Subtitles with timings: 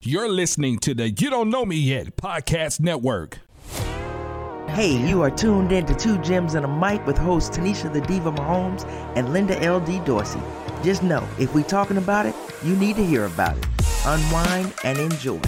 [0.00, 3.40] You're listening to the You Don't Know Me Yet podcast network.
[4.68, 8.00] Hey, you are tuned in to Two Gems and a Mic with hosts Tanisha the
[8.02, 9.98] Diva Mahomes and Linda L.D.
[10.04, 10.40] Dorsey.
[10.84, 13.66] Just know, if we're talking about it, you need to hear about it.
[14.06, 15.40] Unwind and enjoy.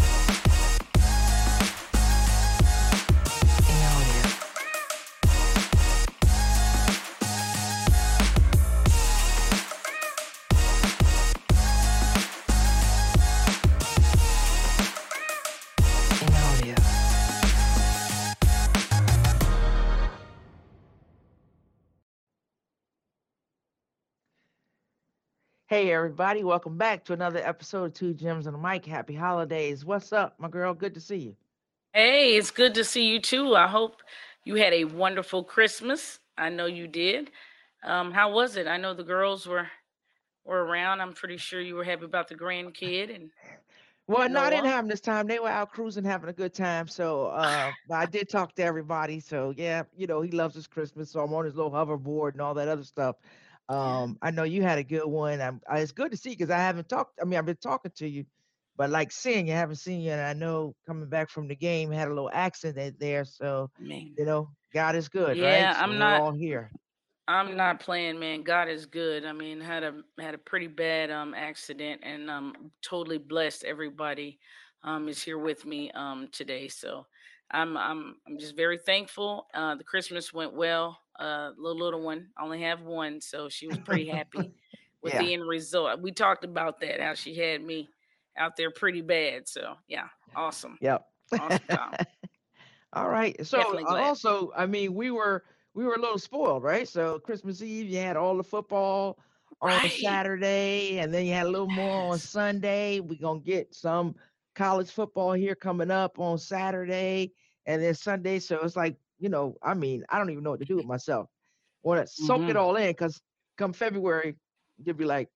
[25.70, 28.84] Hey everybody, welcome back to another episode of Two Gems and a Mic.
[28.84, 29.84] Happy holidays.
[29.84, 30.74] What's up, my girl?
[30.74, 31.36] Good to see you.
[31.92, 33.54] Hey, it's good to see you too.
[33.54, 34.02] I hope
[34.44, 36.18] you had a wonderful Christmas.
[36.36, 37.30] I know you did.
[37.84, 38.66] Um, how was it?
[38.66, 39.68] I know the girls were
[40.44, 41.00] were around.
[41.00, 43.30] I'm pretty sure you were happy about the grandkid and
[44.08, 45.28] Well, no, I didn't have them this time.
[45.28, 46.88] They were out cruising, having a good time.
[46.88, 49.20] So, uh, but I did talk to everybody.
[49.20, 51.12] So, yeah, you know, he loves his Christmas.
[51.12, 53.14] So I'm on his little hoverboard and all that other stuff.
[53.70, 55.40] Um, I know you had a good one.
[55.40, 57.18] I'm, I, it's good to see because I haven't talked.
[57.22, 58.26] I mean, I've been talking to you,
[58.76, 60.12] but like seeing you, I haven't seen you.
[60.12, 63.24] And I know coming back from the game had a little accident there.
[63.24, 64.18] So, Man.
[64.18, 65.70] you know, God is good, right?
[65.70, 66.72] Yeah, So I'm not all here.
[67.28, 68.42] I'm not playing, man.
[68.42, 69.24] God is good.
[69.24, 74.38] I mean, had a had a pretty bad um accident and um totally blessed everybody
[74.82, 76.68] um is here with me um today.
[76.68, 77.06] So
[77.50, 79.46] I'm I'm I'm just very thankful.
[79.54, 80.98] Uh the Christmas went well.
[81.18, 84.52] Uh little little one, I only have one, so she was pretty happy
[85.02, 85.18] with Yeah.
[85.18, 86.00] the end result.
[86.00, 87.88] We talked about that, how she had me
[88.36, 89.48] out there pretty bad.
[89.48, 90.78] So yeah, awesome.
[90.80, 91.06] Yep.
[91.36, 91.60] Awesome.
[92.92, 93.44] All right.
[93.46, 96.88] So also, I mean, we were we were a little spoiled, right?
[96.88, 99.18] So Christmas Eve, you had all the football
[99.60, 99.90] on Right.
[99.90, 103.00] Saturday, and then you had a little more on Sunday.
[103.00, 104.14] We're gonna get some
[104.54, 107.32] college football here coming up on Saturday
[107.66, 108.38] and then Sunday.
[108.38, 110.86] So it's like, you know, I mean, I don't even know what to do with
[110.86, 111.28] myself.
[111.82, 113.20] Want to soak it hmm all in because
[113.56, 114.36] come February,
[114.82, 115.28] you'll be like,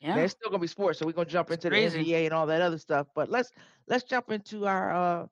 [0.00, 1.82] Yeah, there's still gonna be sports, so we're gonna jump it's into the.
[1.82, 3.06] NBA and all that other stuff.
[3.14, 3.52] But let's
[3.88, 5.26] let's jump into our uh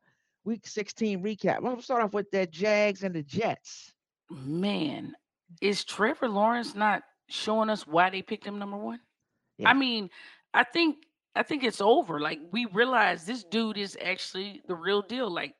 [0.44, 1.62] week 16 recap.
[1.62, 3.94] Let's start off with the Jags and the Jets.
[4.30, 5.14] Man,
[5.60, 9.00] is Trevor Lawrence not showing us why they picked him number one?
[9.64, 10.10] I mean,
[10.54, 11.05] I think
[11.36, 12.20] I think it's over.
[12.20, 15.30] Like we realize this dude is actually the real deal.
[15.30, 15.54] Like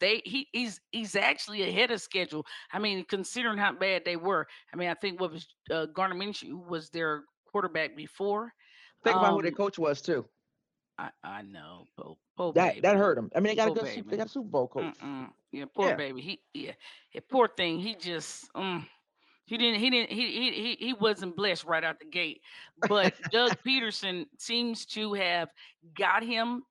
[0.00, 2.46] they he he's he's actually ahead of schedule.
[2.72, 4.46] I mean, considering how bad they were.
[4.72, 8.52] I mean, I think what was uh, Gardner Minshew was their quarterback before.
[9.04, 10.26] Think about who their Um, coach was too.
[10.98, 11.86] I I know,
[12.36, 13.30] poor That that hurt him.
[13.34, 14.98] I mean, they got a good super, they got a Super Bowl coach.
[15.02, 15.32] Mm-mm.
[15.52, 15.96] Yeah, poor Yeah.
[15.96, 16.20] baby.
[16.20, 16.72] He yeah,
[17.12, 17.78] yeah, poor thing.
[17.80, 18.86] He just mm,
[19.50, 22.40] he didn't he didn't he, he he he wasn't blessed right out the gate.
[22.76, 25.48] But Doug Pederson seems to have
[25.98, 26.62] got him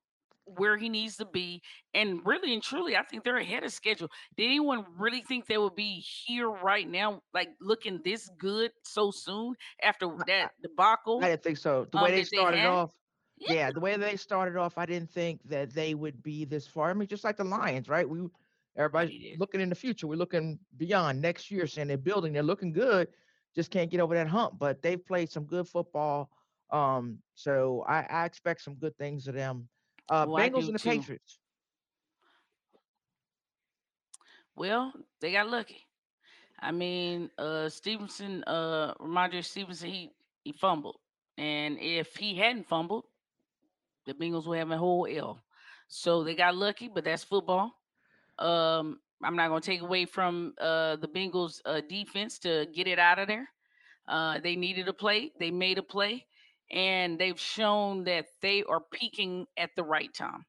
[0.46, 1.62] where he needs to be.
[1.92, 4.08] And really and truly, I think they're ahead of schedule.
[4.36, 9.10] Did anyone really think they would be here right now, like looking this good so
[9.10, 11.22] soon after that debacle?
[11.22, 11.86] I didn't think so.
[11.90, 12.92] The way um they that they started off,
[13.36, 16.66] Yeah, yeah, the way they started off, I didn't think that they would be this
[16.66, 16.90] far.
[16.90, 18.08] I mean, just like the Lions, right?
[18.08, 18.28] We
[18.76, 20.06] everybody's looking in the future.
[20.06, 23.08] We're looking beyond next year, saying they're building, they're looking good,
[23.54, 24.58] just can't get over that hump.
[24.58, 26.30] But they've played some good football.
[26.70, 29.68] Um, so I, I expect some good things of them.
[30.08, 30.80] Uh Oh, I Bengals and the too.
[30.80, 31.38] Patriots.
[34.56, 35.86] Well, they got lucky.
[36.60, 40.12] I mean, uh Stevenson, uh Rhamondre Stevenson, he
[40.44, 41.00] he fumbled.
[41.38, 43.06] And if he hadn't fumbled,
[44.06, 45.40] the Bengals would have a whole L.
[45.88, 47.79] So they got lucky, but that's football.
[48.40, 52.98] Um, I'm not gonna take away from uh the Bengals uh defense to get it
[52.98, 53.48] out of there.
[54.08, 56.26] Uh they needed a play, they made a play,
[56.70, 60.46] and they've shown that they are peaking at the right time.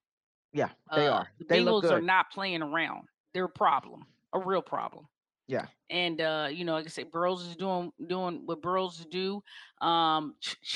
[0.54, 1.30] Yeah, they Uh are.
[1.40, 3.10] the They Bengals are not playing around.
[3.34, 5.08] They're a problem, a real problem.
[5.52, 5.66] Yeah.
[5.90, 9.44] And uh, you know, like I said, Burrows is doing doing what Burrows do.
[9.82, 10.36] Um,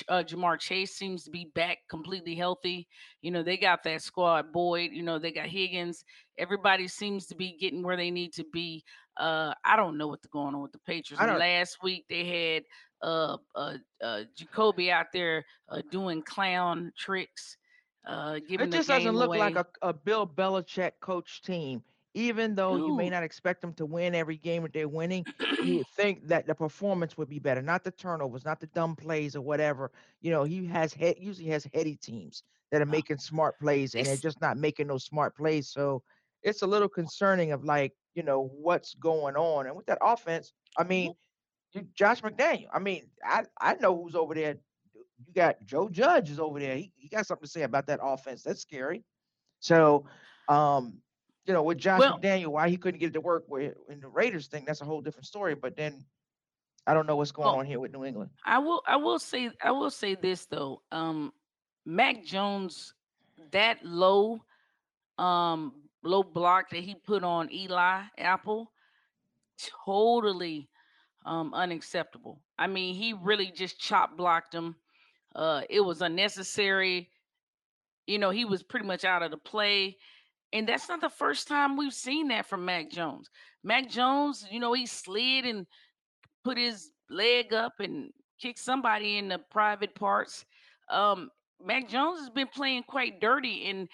[0.09, 2.89] uh, Ja'Marr Chase seems to be back completely healthy.
[3.21, 4.51] You know, they got that squad.
[4.51, 6.03] Boyd, you know, they got Higgins.
[6.37, 8.83] Everybody seems to be getting where they need to be.
[9.15, 11.21] Uh, I don't know what's going on with the Patriots.
[11.21, 12.63] I I don't last week they had
[13.01, 17.55] uh, uh, uh Jacoby out there uh, doing clown tricks,
[18.05, 21.81] uh, It just doesn't look like a, a Bill Belichick coach team.
[22.15, 25.27] Even though you may not expect them to win every game that they're winning,
[25.59, 28.95] you would think that the performance would be better, not the turnovers, not the dumb
[28.95, 29.91] plays or whatever.
[30.21, 33.95] You know, he has head usually has heady teams that are Uh, making smart plays,
[33.95, 35.69] and they're just not making those smart plays.
[35.69, 36.03] So
[36.43, 39.67] it's a little concerning of like, you know, what's going on.
[39.67, 41.91] And with that offense, I mean, Mhm.
[41.93, 42.69] Josh McDaniel.
[42.73, 44.57] I mean, I I know who's over there
[45.25, 46.77] you got Joe Judge is over there.
[46.77, 48.43] He, he got something to say about that offense.
[48.43, 49.05] That's scary.
[49.59, 50.05] So,
[50.49, 51.01] um,
[51.45, 53.99] you know, with Josh Well- McDaniel, why he couldn't get it to work with in
[53.99, 55.55] the Raiders thing, that's a whole different story.
[55.55, 56.05] But then
[56.87, 58.31] I don't know what's going Well- on here with New England.
[58.43, 60.81] I will I will say I will say this though.
[60.91, 61.33] Um
[61.85, 62.93] Mac Jones
[63.51, 64.43] that low
[65.17, 68.71] um low block that he put on Eli Apple
[69.85, 70.69] totally
[71.25, 72.41] um unacceptable.
[72.57, 74.75] I mean, he really just chop blocked him.
[75.35, 77.09] Uh it was unnecessary.
[78.07, 79.97] You know, he was pretty much out of the play.
[80.55, 83.29] And that's not the first time we've seen that from Mac Jones.
[83.65, 85.67] Mac Jones, you know, he slid and
[86.45, 88.09] put his leg up and
[88.41, 90.45] kicked somebody in the private parts.
[90.89, 91.29] Um,
[91.61, 93.89] Mac Jones has been playing quite dirty, and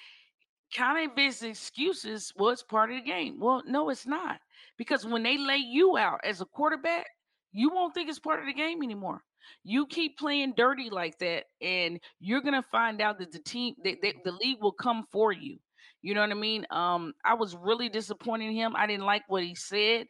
[0.77, 3.39] kind of his excuses was part of the game.
[3.39, 4.39] Well, no, it's not
[4.77, 7.07] because when they lay you out as a quarterback,
[7.53, 9.23] you won't think it's part of the game anymore.
[9.63, 14.03] You keep playing dirty like that, and you're gonna find out that the team, that
[14.03, 15.57] that the league will come for you.
[16.01, 16.65] You know what I mean?
[16.69, 18.75] Um, I was really disappointed in him.
[18.75, 20.07] I didn't like what he said.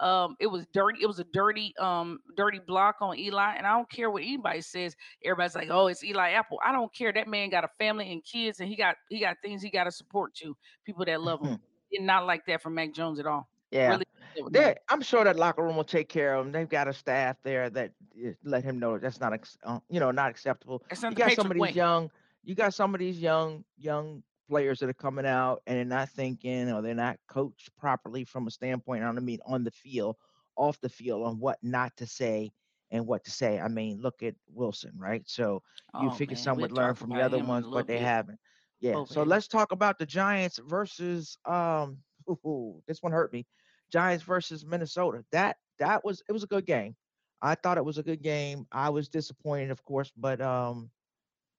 [0.00, 0.98] Um, it was dirty.
[1.02, 3.54] It was a dirty, um, dirty block on Eli.
[3.56, 4.96] And I don't care what anybody says.
[5.24, 7.12] Everybody's like, "Oh, it's Eli Apple." I don't care.
[7.12, 9.84] That man got a family and kids, and he got he got things he got
[9.84, 10.56] to support too.
[10.84, 11.60] People that love him.
[11.92, 13.48] Did not like that from Mac Jones at all.
[13.70, 13.90] Yeah.
[13.90, 14.62] Really upset with him.
[14.62, 16.52] They, I'm sure that locker room will take care of him.
[16.52, 17.92] They've got a staff there that
[18.24, 20.82] uh, let him know that's not, ex- uh, you know, not acceptable.
[20.90, 22.10] Not you got some of these young,
[22.42, 26.10] you got some of these young, young players that are coming out and they're not
[26.10, 29.02] thinking or they're not coached properly from a standpoint.
[29.02, 30.16] I don't mean on the field,
[30.56, 32.52] off the field, on what not to say
[32.90, 33.58] and what to say.
[33.58, 35.22] I mean, look at Wilson, right?
[35.28, 35.62] So
[35.96, 37.66] you Oh, figure man, some we'll would learn from the other him in a ones,
[37.68, 37.98] but they bit.
[37.98, 38.38] haven't.
[38.80, 38.98] Yeah.
[38.98, 39.24] Oh, So man.
[39.24, 42.02] let's talk about the Giants versus um.
[42.30, 43.46] ooh, this one hurt me.
[43.90, 45.24] Giants versus Minnesota.
[45.32, 46.96] That that was it was a good game.
[47.42, 48.66] I thought it was a good game.
[48.72, 50.90] I was disappointed, of course, but um,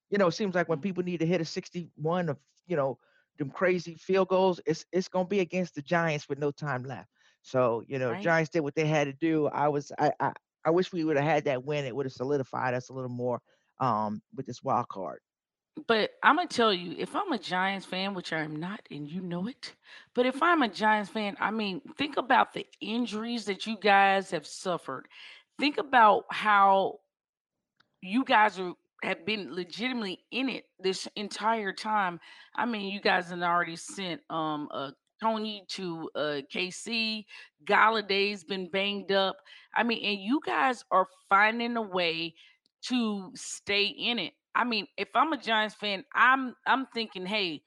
[0.09, 0.81] you know, it seems like when Mm.
[0.81, 2.37] people need to hit a 61 of
[2.67, 2.97] you know
[3.37, 7.09] them crazy field goals, it's it's gonna be against the Giants with no time left.
[7.41, 8.15] So you know, Right.
[8.15, 9.47] Giants did what they had to do.
[9.47, 10.33] I was I I,
[10.65, 11.85] I wish we would have had that win.
[11.85, 13.41] It would have solidified us a little more
[13.79, 15.19] um with this wild card.
[15.87, 19.09] But I'm gonna tell you, if I'm a Giants fan, which I am not, and
[19.09, 19.75] you know it,
[20.13, 24.31] but if I'm a Giants fan, I mean, think about the injuries that you guys
[24.31, 25.07] have suffered.
[25.59, 26.99] Think about how
[28.01, 28.73] you guys are
[29.05, 32.19] have been legitimately in it this entire time.
[32.55, 34.91] I mean, you guys have already sent um uh
[35.21, 37.25] Toney to uh KC.
[37.65, 39.37] Golladay's been banged up.
[39.75, 42.33] I mean, and you guys are finding a way
[42.87, 44.33] to stay in it.
[44.53, 47.61] I mean, if I'm a Giants fan, I'm I'm thinking, hey,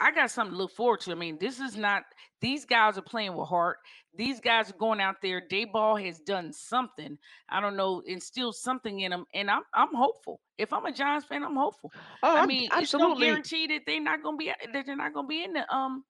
[0.00, 1.12] I got something to look forward to.
[1.12, 2.04] I mean, this is not
[2.40, 3.78] these guys are playing with heart.
[4.14, 5.40] These guys are going out there.
[5.40, 7.18] Daboll has done something.
[7.48, 10.40] I don't know, instilled something in them, and I'm I'm hopeful.
[10.56, 11.92] If I'm a Giants fan, I'm hopeful.
[12.22, 15.14] Oh, I I'm mean, it's no guarantee that they're not gonna be that they're not
[15.14, 16.04] gonna be in the um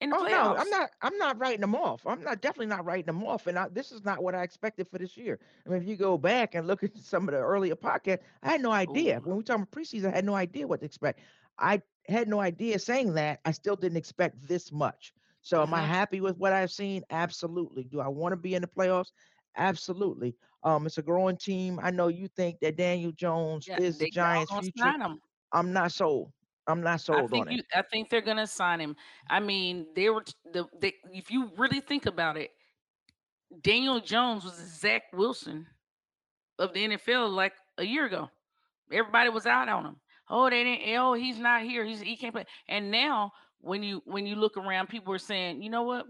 [0.00, 0.28] in the Oh playoffs.
[0.30, 0.90] no, I'm not.
[1.02, 2.06] I'm not writing them off.
[2.06, 3.48] I'm not definitely not writing them off.
[3.48, 5.40] And I, this is not what I expected for this year.
[5.66, 8.50] I mean, if you go back and look at some of the earlier podcasts, I
[8.52, 9.20] had no idea.
[9.20, 9.24] Ooh.
[9.24, 11.20] When we talk about preseason, I had no idea what to expect.
[11.58, 13.40] I had no idea saying that.
[13.44, 15.12] I still didn't expect this much.
[15.42, 15.86] So, am I Mhm.
[15.86, 17.02] happy with what I've seen?
[17.10, 17.84] Absolutely.
[17.84, 19.12] Do I want to be in the playoffs?
[19.56, 20.36] Absolutely.
[20.62, 21.78] Um, it's a growing team.
[21.82, 24.94] I know you think that Daniel Jones Yeah, is the Giants' future.
[25.52, 26.32] I'm not sold.
[26.66, 27.60] I'm not I sold think on it.
[27.74, 28.96] I think they're gonna sign him.
[29.28, 30.66] I mean, they were the.
[30.80, 32.50] They, if you really think about it,
[33.60, 35.66] Daniel Jones was Zach Wilson
[36.58, 38.30] of the NFL like a year ago.
[38.90, 40.00] Everybody was out on him.
[40.28, 40.96] Oh, they didn't.
[40.98, 41.84] Oh, he's not here.
[41.84, 42.44] He's he can't play.
[42.68, 46.06] And now, when you when you look around, people are saying, you know what?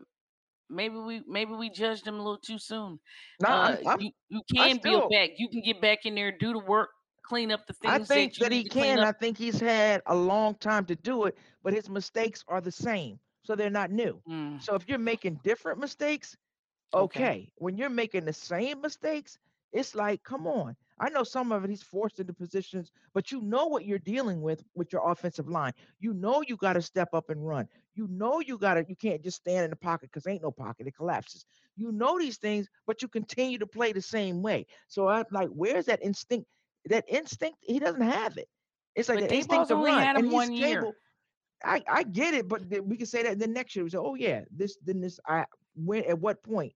[0.68, 2.98] Maybe we maybe we judged him a little too soon.
[3.40, 5.30] No, Uh, I'm, I'm you you I can build back.
[5.38, 6.90] You can get back in there, do the work,
[7.24, 9.02] clean up the I things think that you that he can.
[9.02, 12.70] I think he's had a long time to do it, but his mistakes are the
[12.72, 13.18] same.
[13.42, 14.22] So they're not new.
[14.28, 16.36] Mm, So if you're making different mistakes,
[16.94, 17.30] okay.
[17.30, 17.52] okay.
[17.56, 19.38] When you're making the same mistakes,
[19.72, 20.76] it's like, come on.
[20.98, 24.40] I know some of it he's forced into positions, but you know what you're dealing
[24.40, 25.72] with with your offensive line.
[26.00, 27.68] You know you got to step up and run.
[27.94, 30.50] You know you got to you can't just stand in the pocket because ain't no
[30.50, 31.44] pocket, it collapses.
[31.76, 34.66] You know these things, but you continue to play the same way.
[34.88, 36.46] So I'm like, where's that instinct?
[36.86, 38.48] That instinct, he doesn't have it.
[38.94, 40.92] It's like But the instinct only run, had him one year.
[41.64, 43.84] I I get it, but we can say that the next year.
[43.84, 46.72] We say, oh yeah, this then this I when at what point?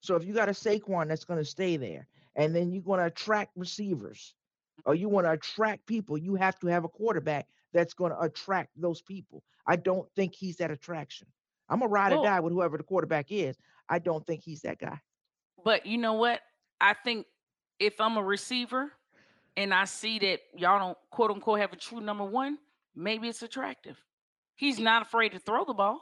[0.00, 3.00] So if you got a Saquon that's going to stay there, and then you're going
[3.00, 4.34] to attract receivers,
[4.84, 5.14] or you mm-hmm.
[5.14, 9.02] want to attract people, you have to have a quarterback that's going to attract those
[9.02, 9.42] people.
[9.66, 11.26] I don't think he's that attraction.
[11.68, 13.56] I'm a ride or die with whoever the quarterback is.
[13.88, 14.98] I don't think he's that guy.
[15.64, 16.40] but you know what?
[16.80, 17.26] I think
[17.78, 18.92] if I'm a receiver,
[19.56, 22.58] and I see that y'all don't quote unquote have a true number one,
[22.94, 24.02] maybe it's attractive.
[24.56, 26.00] He's not afraid to throw the ball.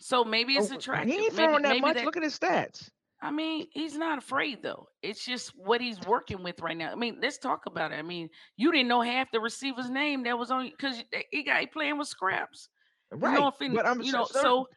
[0.00, 1.08] So maybe it's Oh, attractive.
[1.08, 1.96] He ain't maybe, throwing that maybe much.
[1.96, 2.90] that Look at his stats.
[3.22, 4.88] I mean, he's not afraid though.
[5.02, 6.90] It's just what he's working with right now.
[6.90, 7.96] I mean, let's talk about it.
[7.96, 11.60] I mean, you didn't know half the receiver's name that was on because he got
[11.60, 12.68] he playing with scraps.
[13.10, 13.34] Right.
[13.34, 14.68] You know, if but I'm you so- know, so, so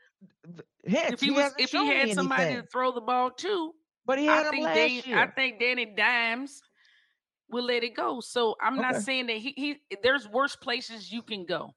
[0.83, 2.61] if he he was if he had somebody anything.
[2.63, 3.71] to throw the ball to,
[4.05, 5.17] but he had I think last Dan, year.
[5.19, 6.61] I think Danny Dimes
[7.49, 8.19] will let it go.
[8.19, 11.73] So I'm not saying that he, he there's worse places you can go.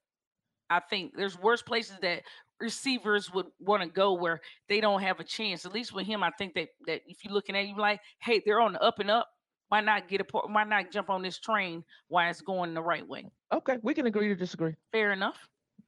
[0.69, 2.23] I think there's worse places that
[2.59, 5.65] receivers would want to go where they don't have a chance.
[5.65, 8.41] At least with him, I think that that if you're looking at you like, hey,
[8.45, 9.27] they're on the up and up.
[9.69, 10.49] Why not get a part?
[10.49, 13.25] Why not jump on this train while it's going the right way?
[13.53, 14.75] okay, we can agree to disagree.
[14.93, 15.47] Fair enough.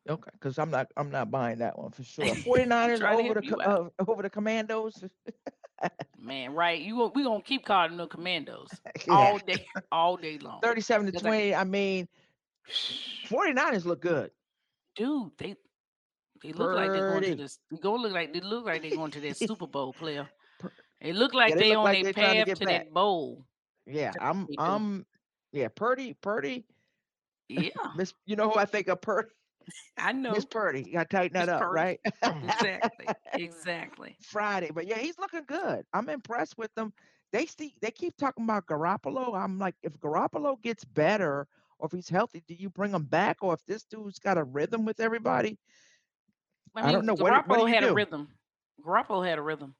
[0.10, 2.26] Okay, because I'm not I'm not buying that one for sure.
[2.46, 5.04] 49ers over the help you co- uh, over the Commandos.
[6.20, 6.82] Man, right?
[6.82, 8.70] You we gonna keep calling them commandos
[9.08, 9.14] Yeah.
[9.16, 10.60] all day, all day long.
[10.62, 11.56] 37 to 20.
[11.56, 12.08] I mean,
[13.30, 14.32] 49ers look good.
[14.96, 15.56] dude, they
[16.44, 17.60] they look like they're going to this.
[17.82, 20.28] Go look like they look like they're going to that Super Bowl player.
[21.02, 23.46] They look like they they, look on like their they're to path to that bowl.
[23.86, 24.48] Yeah, I'm.
[24.58, 25.06] I'm
[25.52, 26.66] yeah, Purdy, Purdy,
[27.48, 29.30] Yeah, Miss you know who I think of Purdy?
[29.98, 30.84] I know Miss Purdy.
[30.84, 31.74] You gotta tighten that Miss up, Purdy.
[31.74, 32.00] right?
[32.24, 34.18] exactly, exactly.
[34.22, 34.72] Friday.
[34.74, 35.86] But yeah, he's looking good.
[35.94, 36.94] I'm impressed with them.
[37.32, 39.36] They see they keep talking about Garoppolo.
[39.40, 41.48] I'm like, if Garoppolo gets better
[41.80, 43.38] or if he's healthy, do you bring him back?
[43.42, 45.58] Or if this dude's got a rhythm with everybody?
[46.76, 47.90] I, I don't know, what do- what do Garoppolo had do?
[47.90, 48.28] a rhythm.
[48.86, 49.76] Garoppolo had a rhythm,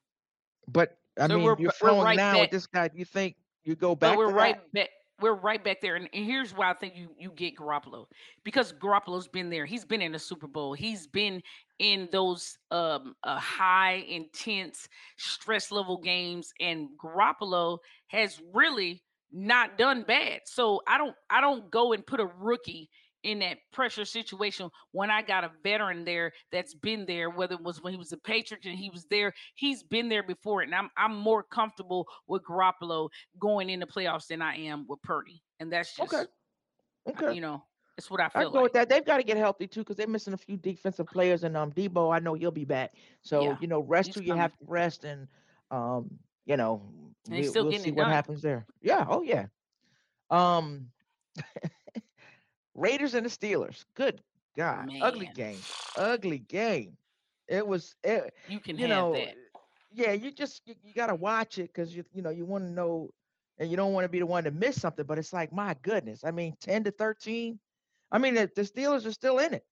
[0.68, 2.90] But I So mean, we're you're we're right now back- with this guy.
[2.94, 4.72] You think you go back but we're to right that?
[4.72, 4.88] back.
[5.20, 8.06] We're right back there, and, and here's why I think you you get Garoppolo
[8.42, 9.66] because Garoppolo's been there.
[9.66, 10.72] He's been in the Super Bowl.
[10.72, 11.42] He's been
[11.78, 17.78] in those um uh, high intense stress level games, and Garoppolo
[18.08, 20.40] has really not done bad.
[20.46, 22.88] So I don't I don't go and put a rookie
[23.22, 27.62] in that pressure situation when I got a veteran there that's been there, whether it
[27.62, 30.74] was when he was a Patriot and he was there, he's been there before, and
[30.74, 33.08] I'm I'm more comfortable with Garoppolo
[33.38, 36.24] going into playoffs than I am with Purdy, and that's just Okay.
[37.08, 37.34] Okay.
[37.34, 37.62] you know
[37.98, 38.62] it's what I feel I go like.
[38.64, 38.88] with that.
[38.88, 41.44] They've got to get healthy too, because they're missing a few defensive players.
[41.44, 42.94] And um, Deebo, I know he'll be back.
[43.22, 45.28] So Yeah, you know, rest he's who you have to rest, and
[45.70, 46.82] um, you know,
[47.26, 48.12] And we, still we'll see what done.
[48.12, 48.66] happens there.
[48.80, 49.04] Yeah.
[49.08, 49.46] Oh yeah.
[50.30, 50.90] Um,
[52.74, 53.84] Raiders and the Steelers.
[53.94, 54.22] Good
[54.56, 55.58] God, ugly game.
[55.96, 56.96] Ugly game.
[57.48, 57.94] It was.
[58.04, 59.34] It, You can you know, that.
[59.92, 62.70] yeah, you just you, you gotta watch it because you you know you want to
[62.70, 63.10] know,
[63.58, 65.04] and you don't want to be the one to miss something.
[65.04, 67.58] But it's like my goodness, I mean, ten to thirteen.
[68.12, 69.64] I mean, the, the Steelers are still in it.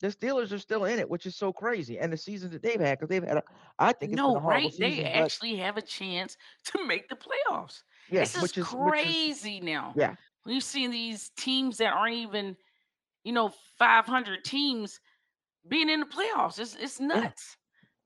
[0.00, 1.98] The Steelers are still in it, which is so crazy.
[1.98, 3.42] And the season that they've had, because they've had, a,
[3.78, 4.70] I think No, right?
[4.78, 5.10] They season.
[5.14, 7.82] but actually have a chance to make the playoffs.
[8.10, 9.94] yeah, this is which is which is crazy now.
[9.96, 10.14] yeah,
[10.46, 12.56] We've seen these teams that aren't even,
[13.24, 15.00] you know, 500 teams
[15.68, 16.58] being in the playoffs.
[16.58, 17.56] It's it's nuts.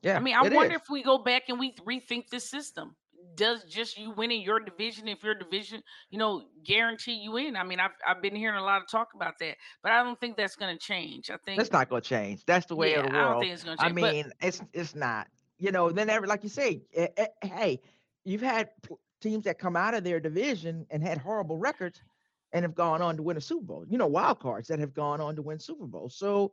[0.02, 0.16] yeah.
[0.16, 0.80] I mean, I wonder is.
[0.82, 2.96] if we go back and we rethink this system.
[3.36, 7.54] Does just you winning your division, if your division, you know, guarantee you in?
[7.54, 10.18] I mean, I've I've been hearing a lot of talk about that, but I don't
[10.18, 11.30] think that's going to change.
[11.30, 12.44] I think That's not going to change.
[12.44, 13.26] That's the way yeah, of the world.
[13.26, 14.00] I don't think it's going to I change.
[14.00, 15.28] but mean, it's it's not.
[15.58, 17.80] You know, then every like you say, eh, eh, hey,
[18.24, 18.70] you've had
[19.20, 22.00] teams that come out of their division and had horrible records
[22.52, 23.84] and have gone on to win a Super Bowl.
[23.88, 26.08] You know, wild cards that have gone on to win Super Bowl.
[26.08, 26.52] So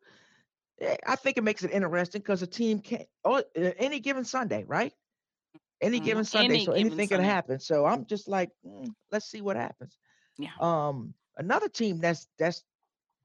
[0.80, 4.26] eh, I think it makes it interesting because a team can oh, eh, any given
[4.26, 4.94] Sunday, right?
[5.82, 7.60] Any Mhm, given Sunday, any so given anything can happen.
[7.60, 9.98] So I'm just like, mm, let's see what happens.
[10.38, 10.52] Yeah.
[10.60, 12.64] Um, another team that's that's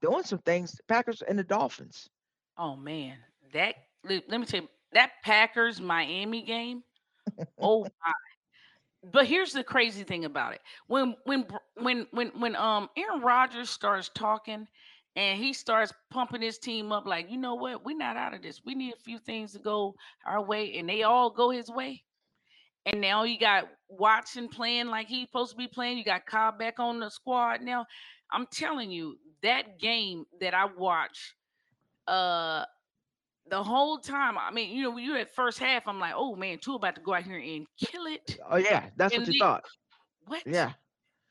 [0.01, 2.09] doing some things, Packers and the Dolphins.
[2.57, 3.17] Oh man,
[3.53, 6.83] that let, let me tell you that Packers Miami game.
[7.61, 8.13] Oh my!
[9.03, 11.45] But here's the crazy thing about it: when when
[11.75, 14.67] when when when um Aaron Rodgers starts talking,
[15.15, 18.41] and he starts pumping his team up, like you know what, we're not out of
[18.41, 18.61] this.
[18.65, 19.95] We need a few things to go
[20.25, 22.03] our way, and they all go his way.
[22.85, 25.97] And now you got Watson playing like he's supposed to be playing.
[25.97, 27.85] You got Cobb back on the squad now.
[28.31, 31.33] I'm telling you, that game that I watched,
[32.07, 32.65] uh,
[33.49, 34.37] the whole time.
[34.37, 37.01] I mean, you know, you at first half, I'm like, oh man, Tua about to
[37.01, 38.37] go out here and kill it.
[38.49, 39.63] Oh yeah, that's And what you they- thought.
[40.25, 40.43] What?
[40.45, 40.71] Yeah.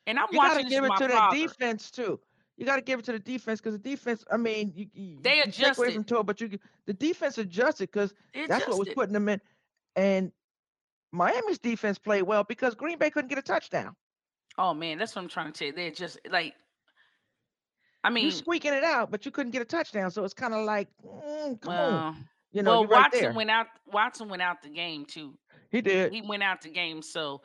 [0.06, 2.20] And I'm You gotta give it to the defense too.
[2.58, 4.24] You got to give it to the defense because the defense.
[4.30, 5.94] I mean, you, you, They you take away adjusted.
[5.94, 8.12] from Tua, but you the defense adjusted because
[8.46, 9.40] that's what was putting them in.
[9.96, 10.30] And
[11.12, 13.96] Miami's defense played well because Green Bay couldn't get a touchdown.
[14.58, 15.72] Oh man, that's what I'm trying to tell you.
[15.72, 16.54] They're just like,
[18.04, 20.10] I You're squeaking it out, but you couldn't get a touchdown.
[20.10, 23.32] So it's kind of like, mm, come on, you know, well, right Watson there.
[23.32, 23.66] went out.
[23.86, 25.34] Watson went out the game too.
[25.70, 26.12] he did.
[26.12, 27.42] He went out the game, so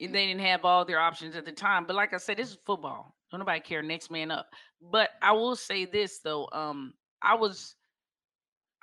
[0.00, 1.84] they didn't have all their options at the time.
[1.86, 3.14] But like I said, this is football.
[3.30, 3.82] Don't nobody care.
[3.82, 4.48] Next man up.
[4.80, 6.48] But I will say this though.
[6.52, 7.74] Um, I was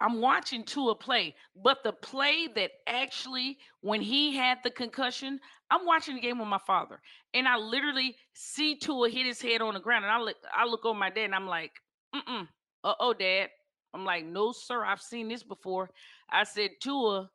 [0.02, 5.40] I'm watching Tua play, but the play that actually, when he had the concussion,
[5.70, 7.02] I'm watching the game with my father,
[7.34, 10.66] and I literally see Tua hit his head on the ground, and I look, I
[10.66, 11.72] look over my dad, and I'm like,
[12.16, 12.50] "Mm,
[12.84, 13.52] uh oh, dad."
[13.94, 15.92] I'm like, "No, sir, I've seen this before."
[16.30, 17.30] I said, "Tua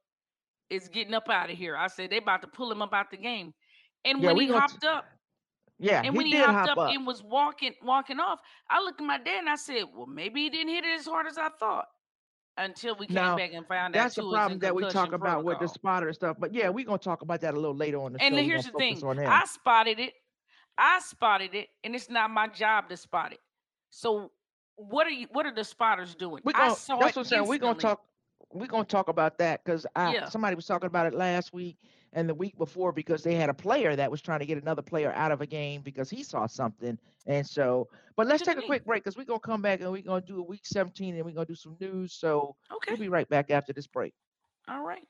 [0.71, 3.11] is getting up out of here." I said, "They about to pull him up out
[3.11, 3.55] the game,"
[4.05, 5.07] and Yeah, when he hopped up,
[5.79, 6.91] Yeah, and he when he hopped hop up up.
[6.91, 10.43] and was walking walking off, I looked at my dad and I said, "Well, maybe
[10.45, 11.87] he didn't hit it as hard as I thought."
[12.59, 14.83] Until we came Now, back and found out that's the is in problem that we
[14.83, 15.75] talk concussion about with the protocol.
[15.75, 16.37] spotter stuff.
[16.39, 18.43] But yeah, we're gonna talk about that a little later on the And show.
[18.43, 19.03] here's the thing.
[19.27, 20.15] I spotted it.
[20.79, 23.41] I spotted it, and it's not my job to spot it.
[23.91, 24.31] So,
[24.77, 25.27] what are you?
[25.33, 26.43] What are the spotters doing?
[26.45, 27.47] we I gonna saw that's it what I'm saying.
[27.47, 28.03] We're gonna talk
[28.53, 30.29] we're gonna talk about that because I Yeah.
[30.29, 31.77] somebody was talking about it last week
[32.17, 34.83] and the week before because they had a player that was trying to get another
[34.83, 36.99] player out of a game because he saw something.
[37.27, 40.03] And so but let's take a quick break because we're gonna come back and we're
[40.03, 42.15] gonna do a week 17 and we're gonna do some news.
[42.15, 42.93] So Okay.
[42.93, 44.15] we'll be right back after this break.
[44.69, 45.07] All right.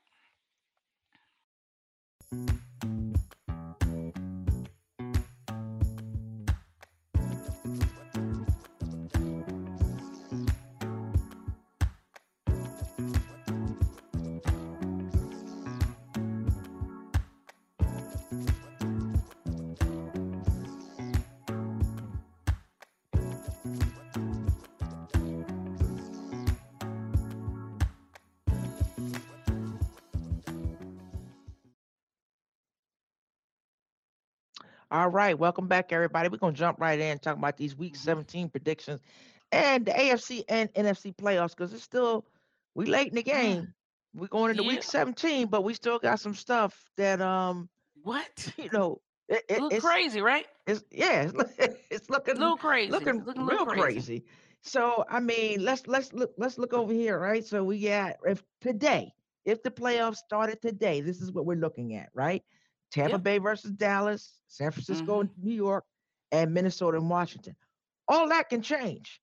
[34.97, 36.27] All right, welcome back, everybody.
[36.27, 37.97] We're gonna jump right in and talk about these week Mhm.
[37.97, 39.01] 17 predictions
[39.51, 42.25] and the AFC and NFC playoffs because it's still
[42.73, 43.73] we late in the game.
[44.15, 44.69] We're going into Yeah.
[44.69, 47.69] week 17, but we still got some stuff that um
[48.03, 48.53] What?
[48.57, 50.47] you know it, it, it's crazy, right?
[50.67, 51.33] it's yeah it's,
[51.91, 52.91] it's A little crazy.
[52.91, 54.01] looking Looking real crazy.
[54.01, 54.25] crazy.
[54.61, 57.45] So I mean, let's let's look let's look over here, right?
[57.45, 59.13] So we got if today,
[59.45, 62.43] if the playoffs started today, this is what we're looking at, right?
[62.91, 63.23] Tampa Yep.
[63.23, 65.21] Bay versus Dallas, San Francisco Mhm.
[65.21, 65.85] and New York,
[66.31, 67.55] and Minnesota and Washington.
[68.07, 69.21] All that can change.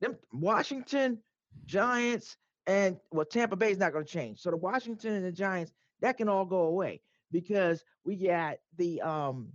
[0.00, 1.22] Them Washington,
[1.66, 2.36] Giants,
[2.66, 4.40] and well, Tampa Bay is not going to change.
[4.40, 9.00] So the Washington and the Giants, that can all go away because we got the
[9.02, 9.52] um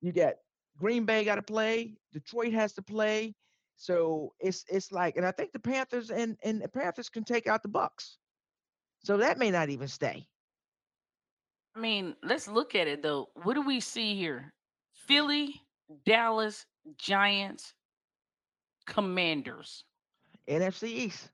[0.00, 0.34] you got
[0.78, 3.34] Green Bay got to play, Detroit has to play.
[3.76, 7.46] So it's it's like, and I think the Panthers and and the Panthers can take
[7.46, 8.16] out the Bucs.
[9.04, 10.26] So that may not even stay.
[11.74, 13.30] I mean, let's look at it though.
[13.34, 14.52] What do we see here?
[14.92, 15.62] Philly,
[16.04, 17.74] Dallas, Giants,
[18.86, 19.84] Commanders.
[20.48, 21.30] NFC East.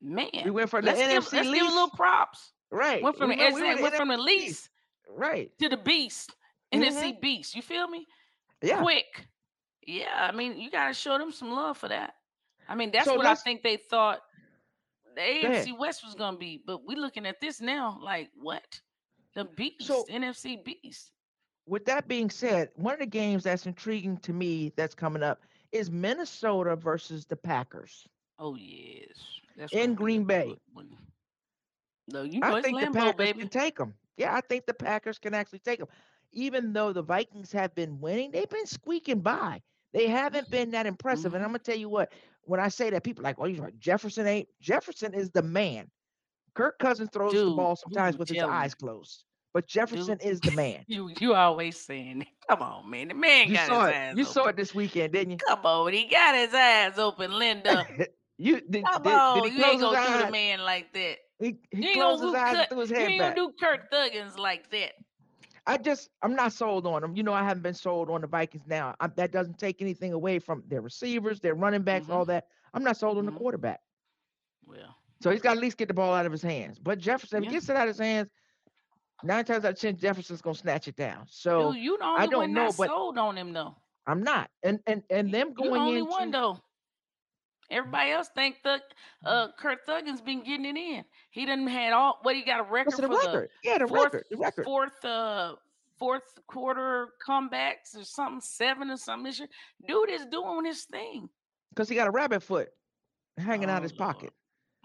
[0.00, 2.52] Man, We went from the let's give NFC let's give a little props.
[2.70, 3.02] right?
[3.02, 4.70] Went from We the went, we went, from the least
[5.08, 5.50] right?
[5.58, 6.34] to the beast,
[6.72, 7.54] hmm NFC beast.
[7.54, 8.06] You feel me?
[8.62, 8.80] Yeah.
[8.80, 9.26] Quick.
[9.86, 12.14] Yeah, I mean, you gotta show them some love for that.
[12.68, 14.20] I mean, that's So what I think they thought
[15.14, 15.20] the.
[15.20, 16.62] AFC West was gonna be.
[16.64, 18.80] But we're looking at this now, like what?
[19.34, 21.12] The beast, So NFC beast.
[21.66, 25.42] with that being said, one of the games that's intriguing to me that's coming up
[25.72, 30.60] is Minnesota versus the Packers Oh yes, that's in gonna be a Green Bay.
[32.08, 33.40] No, you know I think the Packers baby.
[33.40, 33.94] can take them.
[34.16, 35.88] Yeah, I think the Packers can actually take them.
[36.32, 39.62] Even though the Vikings have been winning, they've been squeaking by.
[39.92, 41.34] They haven't been that impressive.
[41.34, 43.46] And hmm I'm gonna tell you what, when I say that, people are like, oh,
[43.46, 43.78] you right.
[43.78, 45.90] Jefferson ain't Jefferson is the man.
[46.54, 49.24] Kirk Cousins throws the ball sometimes with his eyes closed.
[49.52, 50.84] But Jefferson Dude, is the man.
[50.86, 52.26] you you always saying.
[52.48, 53.08] Come on, man.
[53.08, 53.98] The man You got saw his it.
[53.98, 54.48] eyes You saw open.
[54.48, 55.40] it this weekend, didn't you?
[55.46, 57.86] Come on, he got his eyes open, Linda.
[58.38, 60.30] you did, Come did, did on, he you ain't gonna do the eyes?
[60.30, 61.18] man like that.
[61.38, 63.34] He he You ain't closed his do eyes threw his You ain't back.
[63.34, 64.92] gonna do Kirk Thuggins like that.
[65.66, 67.16] I just I'm not sold on them.
[67.16, 68.94] You know, I haven't been sold on the Vikings now.
[69.00, 72.48] I, that doesn't take anything away from their receivers, their running backs, hmm all that.
[72.74, 73.80] I'm not sold on the hmm quarterback.
[74.66, 76.78] Well, So he's got to at least get the ball out of his hands.
[76.80, 78.28] But Jefferson, if he gets it out of his hands,
[79.22, 81.26] nine times out of ten, Jefferson's gonna snatch it down.
[81.28, 83.76] So Dude, you the I don't know, but sold on him though.
[84.06, 84.50] I'm not.
[84.64, 86.58] And and and You them you the going only one into though.
[87.70, 88.82] Everybody else think that
[89.24, 91.04] uh Kurt Thuggins been getting it in.
[91.30, 93.50] He didn't had all what he got a record the for the record?
[93.62, 94.24] Yeah, the fourth record.
[94.30, 94.64] The record.
[94.64, 95.54] fourth uh
[95.98, 99.48] fourth quarter comebacks or something, seven or something this year.
[99.86, 101.28] Dude is doing his thing.
[101.70, 102.70] Because he got a rabbit foot
[103.38, 104.14] hanging out Oh his Lord.
[104.16, 104.32] pocket.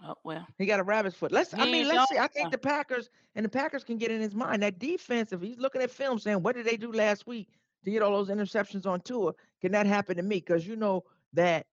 [0.02, 0.46] Oh well.
[0.58, 1.32] He got a rabbit's foot.
[1.32, 2.18] Let's I mean, let's see.
[2.18, 4.62] I think the Packers and the Packers can get in his mind.
[4.62, 7.48] That defense, if he's looking at film saying, What did they do last week
[7.84, 9.32] to get all those interceptions on Tua?
[9.60, 10.36] Can that happen to me?
[10.36, 11.66] Because you know that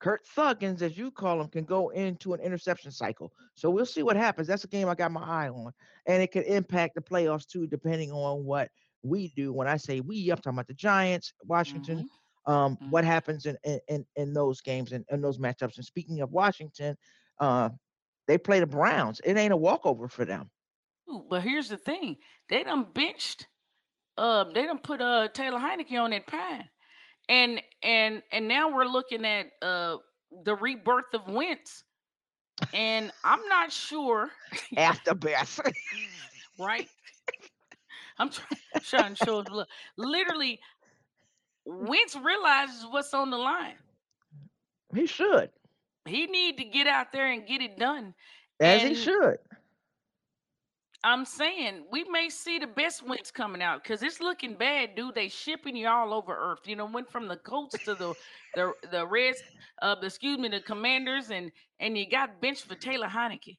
[0.00, 3.32] Kurt Thuggins, as you call him, can go into an interception cycle.
[3.54, 4.46] So we'll see what happens.
[4.48, 5.72] That's a game I got my eye on.
[6.06, 8.70] And it could impact the playoffs too, depending on what
[9.02, 9.52] we do.
[9.52, 12.04] When I say we, I'm talking about the Giants, Washington.
[12.04, 12.08] Mhm.
[12.46, 12.88] Um, Mhm.
[12.88, 15.76] what happens in in in, in those games and in, those matchups.
[15.76, 16.96] And speaking of Washington,
[17.42, 17.70] uh,
[18.28, 19.20] they play the Browns.
[19.24, 20.50] It ain't a walkover for them.
[21.10, 22.16] Ooh, But here's the thing:
[22.48, 23.48] they done benched.
[24.16, 26.68] Um, they done put uh Taylor Heinicke on that pine,
[27.28, 29.98] and and and now we're looking at uh
[30.44, 31.84] the rebirth of Wentz,
[32.72, 34.30] and I'm not sure,
[34.76, 35.60] After best.
[36.58, 36.88] right?
[38.18, 39.68] I'm trying, trying to show look.
[39.96, 40.60] Literally,
[41.64, 43.78] Wentz realizes what's on the line.
[44.94, 45.50] he should.
[46.06, 48.14] He need to get out there and get it done.
[48.60, 49.38] As he should.
[51.04, 55.16] I'm saying we may see the best Wentz coming out because it's looking bad, dude.
[55.16, 56.60] They shipping you all over Earth.
[56.66, 58.14] You know, went from the Colts to the
[58.54, 59.42] the the Reds,
[59.80, 63.58] uh, the, excuse me, the Commanders, and and you got benched for Taylor Heinicke.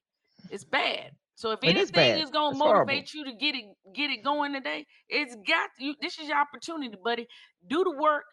[0.50, 1.12] It's bad.
[1.36, 2.22] So if It is anything bad.
[2.22, 2.96] is gonna It's horrible.
[2.96, 5.96] motivate you to get it get it going today, it's got you.
[6.02, 7.28] This is your opportunity, buddy.
[7.70, 8.24] Do the work,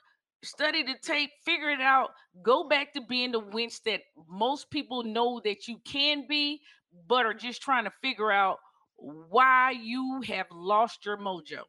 [0.43, 2.11] study the tape, figure it out.
[2.43, 6.61] Go back to being the winch that most people know that you can be,
[7.07, 8.59] but are just trying to figure out
[8.97, 11.65] why you have lost your mojo.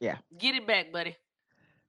[0.00, 0.18] Yeah.
[0.36, 1.16] Get it back, buddy.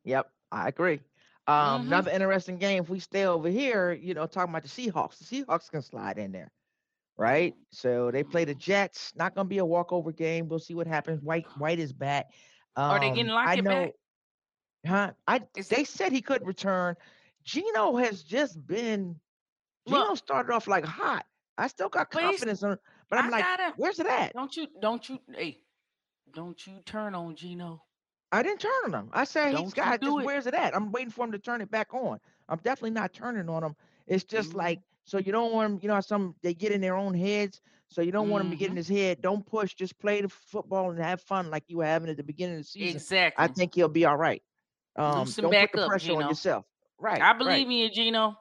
[0.03, 1.01] Yep, I agree.
[1.47, 1.87] Um, Mhm.
[1.87, 2.83] Another interesting game.
[2.83, 6.17] If we stay over here, you know, talking about the Seahawks, the Seahawks can slide
[6.17, 6.51] in there,
[7.17, 7.55] right?
[7.71, 9.15] So they play the Jets.
[9.15, 10.47] Not gonna be a walkover game.
[10.47, 11.21] We'll see what happens.
[11.21, 12.27] White White is back.
[12.75, 13.93] Um, Are they getting I know, back?
[14.85, 15.11] Huh?
[15.27, 16.95] I Is they it- said he could return.
[17.43, 19.19] Geno has just been.
[19.85, 20.03] Look.
[20.05, 21.25] Geno started off like hot.
[21.57, 24.05] I still got But he's- confidence in him, but I'm I like, gotta where's it
[24.07, 24.33] at?
[24.33, 25.59] don't you don't you hey
[26.31, 27.83] don't you turn on Geno.
[28.31, 29.09] I didn't turn on him.
[29.11, 30.25] I said he's Don't you got do just it.
[30.25, 30.75] where's it at?
[30.75, 32.19] I'm waiting for him to turn it back on.
[32.47, 33.75] I'm definitely not turning on him.
[34.07, 34.55] It's just Mhm.
[34.57, 37.13] like so you don't want him, you know, how some they get in their own
[37.15, 37.59] heads.
[37.87, 38.77] So you don't want him to get in Mhm.
[38.77, 39.21] his head.
[39.21, 39.73] Don't push.
[39.73, 42.61] Just play the football and have fun like you were having at the beginning of
[42.61, 42.95] the season.
[42.97, 43.43] Exactly.
[43.43, 44.43] I think he'll be all right.
[44.99, 46.65] Um, Loosen don't back put the up, pressure on yourself.
[46.99, 47.21] Right.
[47.21, 47.37] I right.
[47.37, 48.35] believe in you, Geno.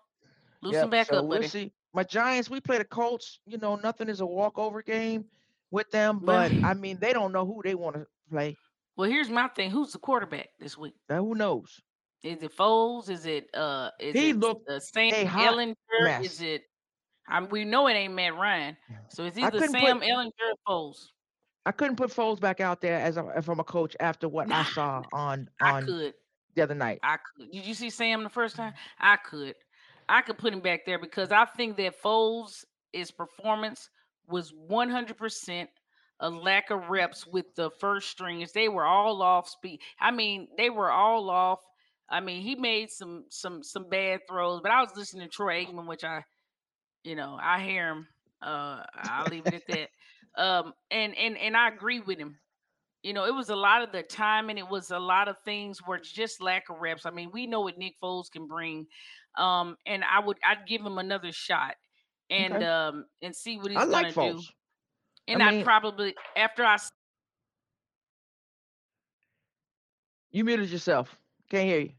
[0.63, 1.73] Loosen Yep, back so up, we'll see.
[1.95, 3.41] My Giants, we play the Colts.
[3.47, 5.25] You know, nothing is a walkover game
[5.71, 8.57] with them, but I mean, they don't know who they want to play.
[8.97, 9.71] Well, here's my thing.
[9.71, 10.95] Who's the quarterback this week?
[11.09, 11.81] Now, who knows?
[12.25, 13.09] Is it Foles?
[13.09, 15.75] Is it uh is He it looked uh, Sam Ehlinger?
[16.03, 16.27] mess.
[16.27, 16.63] Is it
[17.29, 18.77] I we know it ain't Matt Ryan.
[19.09, 20.31] So it's either couldn't put- Sam Ehlinger
[20.67, 21.07] or Foles.
[21.65, 24.65] I couldn't put Foles back out there as a, I'm a coach after what I
[24.65, 26.15] saw on I on could.
[26.59, 26.99] The other night.
[27.03, 27.51] I could.
[27.53, 28.75] Did you see Sam the first time?
[28.99, 29.55] I could.
[30.09, 33.89] I could put him back there because I think that Foles' his performance
[34.27, 35.69] was 100%
[36.21, 38.53] a lack of reps with the first strings.
[38.53, 39.81] They were all off speed.
[40.01, 41.61] I mean, they were all off.
[42.11, 45.65] I mean, he made some some some bad throws, but I was listening to Troy
[45.65, 46.25] Aikman, which I,
[47.05, 48.09] you know, I hear him.
[48.43, 49.91] Uh, I'll leave it at that.
[50.37, 52.39] Um, and and and I agree with him
[53.03, 55.37] you know, it was a lot of the time and it was a lot of
[55.45, 57.07] things where just lack of reps.
[57.07, 58.87] I mean, we know what Nick Foles can bring.
[59.37, 61.75] Um, and I would I'd give him another shot
[62.31, 62.65] and Okay.
[62.65, 64.41] um and see what he's I like gonna Foles.
[64.43, 64.47] do.
[65.29, 66.77] And I I mean- would probably after I
[70.31, 71.17] You muted yourself.
[71.51, 71.93] Can't hear you.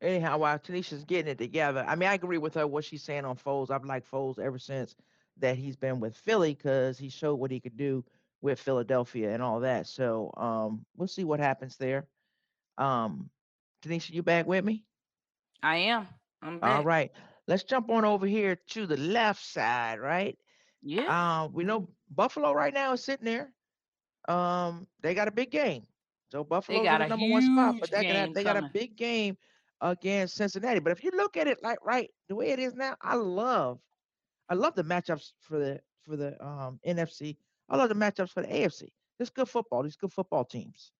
[0.00, 3.24] Anyhow, while Tanisha's getting it together, I mean, I agree with her what she's saying
[3.24, 3.70] on Foles.
[3.70, 4.94] I've liked Foles ever since
[5.38, 8.04] that he's been with Philly because he showed what he could do
[8.40, 9.86] with Philadelphia and all that.
[9.86, 12.06] So um, we'll see what happens there.
[12.76, 13.30] Um,
[13.82, 14.84] Tanisha, you back with me?
[15.62, 16.08] I am.
[16.42, 16.84] I'm back.
[16.84, 17.10] right.
[17.48, 20.38] Let's jump on over here to the left side, right?
[20.82, 21.42] Yeah.
[21.44, 23.52] Um, we know Buffalo right now is sitting there.
[24.28, 25.86] Um, they got a big game.
[26.30, 29.36] So Buffalo's got a number one spot, but got game they got a big game
[29.80, 30.80] against Cincinnati.
[30.80, 33.80] But if you look at it like right the way it is now, I love
[34.48, 37.36] I love the matchups for the for the um NFC.
[37.68, 38.92] I love the matchups for the AFC.
[39.18, 40.92] This good football, these good football teams.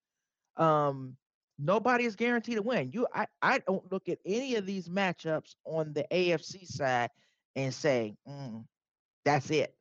[0.57, 1.17] Um,
[1.57, 2.91] nobody is guaranteed to win.
[2.91, 7.09] You I, I don't look at any of these matchups on the AFC side
[7.55, 8.65] and say, "Mm,
[9.25, 9.75] that's it.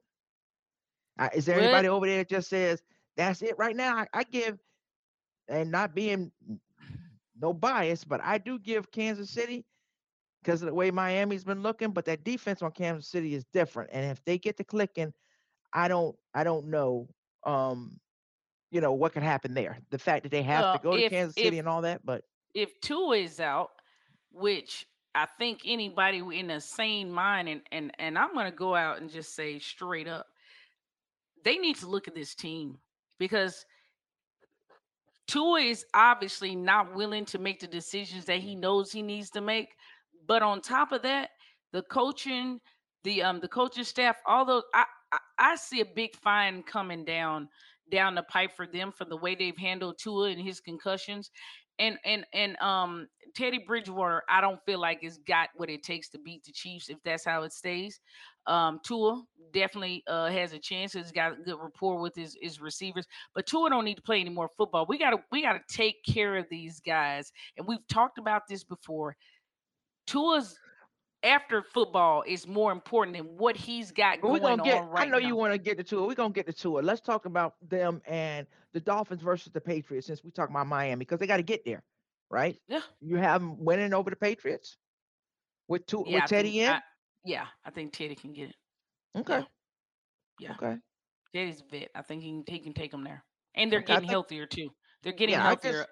[1.19, 1.59] Uh, is there What?
[1.59, 2.83] anybody over there that just says
[3.17, 3.97] that's it right now?
[3.97, 4.59] I, I give,
[5.49, 6.33] and not being
[7.41, 9.65] no bias, but I do give Kansas City
[10.43, 11.91] because of the way Miami's been looking.
[11.91, 15.13] But that defense on Kansas City is different, and if they get to clicking,
[15.73, 17.09] I don't, I don't know,
[17.45, 17.99] um,
[18.71, 19.79] you know what could happen there.
[19.91, 21.83] The fact that they have Well, to go to if- Kansas City if- and all
[21.83, 22.25] that, but
[22.55, 23.71] if Tua is out,
[24.33, 29.01] which I think anybody in a sane mind and and and I'm gonna go out
[29.01, 30.27] and just say straight up,
[31.45, 32.79] they need to look at this team
[33.19, 33.65] because
[35.29, 39.41] Tua is obviously not willing to make the decisions that he knows he needs to
[39.41, 39.69] make.
[40.27, 41.31] But on top of that,
[41.73, 42.61] the coaching,
[43.05, 47.05] the um the coaching staff, all those I I, I see a big fine coming
[47.05, 47.49] down
[47.91, 51.31] down the pipe for them for the way they've handled Tua and his concussions.
[51.79, 56.09] And and and um Teddy Bridgewater, I don't feel like it's got what it takes
[56.11, 58.01] to beat the Chiefs if that's how it stays.
[58.47, 60.95] Um, Tua definitely uh, has a chance.
[60.95, 64.21] He's got a good rapport with his, his receivers, but Tua don't need to play
[64.21, 64.87] any more football.
[64.89, 69.15] We gotta we gotta take care of these guys, and we've talked about this before.
[70.07, 70.59] Tua's
[71.23, 74.83] after football is more important than what he's got going gonna get.
[74.83, 75.27] on right I know now.
[75.27, 76.07] you want to get to it.
[76.07, 76.85] We're gonna get to it.
[76.85, 80.07] Let's talk about them and the Dolphins versus the Patriots.
[80.07, 81.83] Since we talk about Miami, because they got to get there,
[82.31, 82.57] right?
[82.69, 82.81] Yeah.
[83.01, 84.77] You have them winning over the Patriots
[85.67, 86.71] with Tua Yeah, with I Teddy think, in.
[86.71, 86.81] I,
[87.25, 88.57] yeah, I think Teddy can get it.
[89.17, 89.45] okay.
[90.39, 90.53] Yeah.
[90.53, 90.77] Okay.
[91.35, 91.91] Teddy's a vet.
[91.95, 93.25] I think he can, he can take them there,
[93.57, 94.69] and they're Okay, getting think- healthier too.
[95.03, 95.87] They're getting Yeah, just- healthier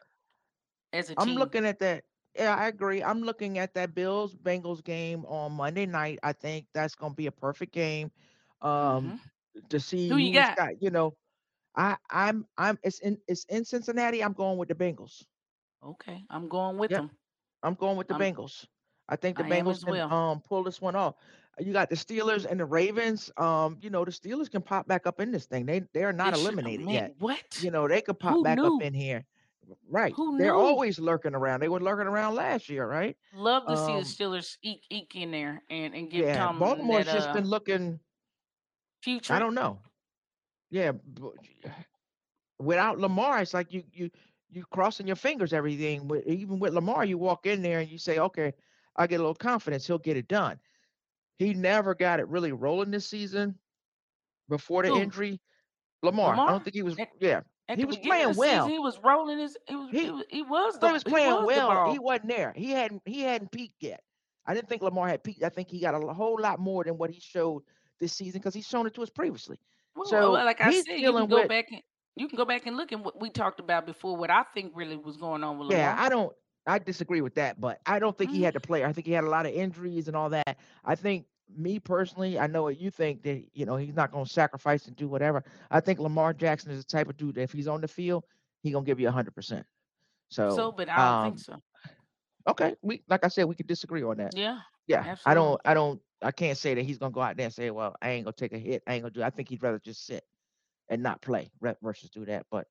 [0.92, 2.04] as a I'm looking at that.
[2.36, 3.02] Yeah, I agree.
[3.02, 6.18] I'm looking at that Bills Bengals game on Monday night.
[6.22, 8.10] I think that's gonna be a perfect game.
[8.62, 9.20] Um,
[9.70, 10.14] to see Mm-hmm.
[10.14, 10.82] Who you who's got?
[10.82, 11.14] You know,
[11.76, 14.22] I I'm I'm it's in it's in Cincinnati.
[14.22, 15.24] I'm going with the Bengals.
[15.84, 17.10] Okay, I'm going with them.
[17.62, 18.66] I'm going with the I'm- Bengals.
[19.08, 20.12] I think the I Bengals can well.
[20.12, 21.14] um pull this one off.
[21.58, 23.30] You got the Steelers and the Ravens.
[23.36, 25.64] Um, you know, the Steelers can pop back up in this thing.
[25.66, 27.14] They they are not They should- eliminated man, yet.
[27.18, 27.62] What?
[27.62, 28.76] You know, they could pop Who back knew?
[28.76, 29.24] up in here.
[29.88, 30.12] Right.
[30.14, 30.58] Who They're knew?
[30.58, 31.60] always lurking around.
[31.60, 33.16] They were lurking around last year, right?
[33.34, 36.36] Love to see um, the Steelers eke, eke in there and, and give Yeah.
[36.36, 38.00] Tom Baltimore's that just uh, been looking
[39.02, 39.32] future.
[39.34, 39.80] I don't know.
[40.70, 40.92] Yeah,
[42.58, 44.10] without Lamar, it's like you you
[44.48, 45.52] you crossing your fingers.
[45.52, 48.52] Everything, with, even with Lamar, you walk in there and you say, "Okay,
[48.96, 49.86] I get a little confidence.
[49.86, 50.58] He'll get it done."
[51.38, 53.58] He never got it really rolling this season
[54.48, 55.00] before the Who?
[55.00, 55.40] injury.
[56.02, 56.96] Lamar, I don't think he was.
[57.20, 58.64] Yeah, At he was playing well.
[58.66, 59.56] season, he was rolling his.
[59.66, 59.90] He was.
[59.90, 60.24] He, He- was.
[60.30, 60.86] He was the.
[60.86, 61.90] he was playing was well.
[61.92, 62.52] He wasn't there.
[62.56, 64.00] He hadn't he hadn't peaked yet.
[64.46, 65.42] I didn't think Lamar had peaked.
[65.42, 67.62] I think he got a whole lot more than what he showed
[67.98, 69.58] this season because he's shown it to us previously.
[69.96, 71.80] Well, So, well, like I said, you can go with- back and
[72.14, 74.16] you can go back and look at what we talked about before.
[74.16, 75.82] What I think really was going on with Lamar.
[75.82, 76.32] Yeah, I don't.
[76.68, 78.44] I disagree with that, but I don't think he Mhm.
[78.44, 78.84] had to play.
[78.84, 80.58] I think he had a lot of injuries and all that.
[80.84, 84.24] I think me personally, I know what you think that you know he's not going
[84.24, 85.44] to sacrifice and do whatever.
[85.70, 88.24] I think Lamar Jackson is the type of dude that if he's on the field,
[88.62, 89.64] he gonna give you hundred percent.
[90.28, 91.62] So, so, but I don't um, think so.
[92.48, 94.36] okay, we like I said, we could disagree on that.
[94.36, 94.60] Yeah.
[94.88, 97.52] Yeah, I don't, I don't, I can't say that he's gonna go out there and
[97.52, 98.84] say, well, I ain't gonna take a hit.
[98.86, 99.22] I ain't gonna do.
[99.22, 100.22] I think he'd rather just sit
[100.88, 101.50] and not play
[101.82, 102.46] versus do that.
[102.52, 102.68] But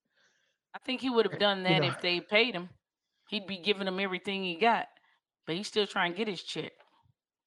[0.74, 2.70] I think he would have done you that know- if they paid him.
[3.28, 4.86] He'd be giving him everything he got,
[5.48, 6.72] but he's still trying to get his check.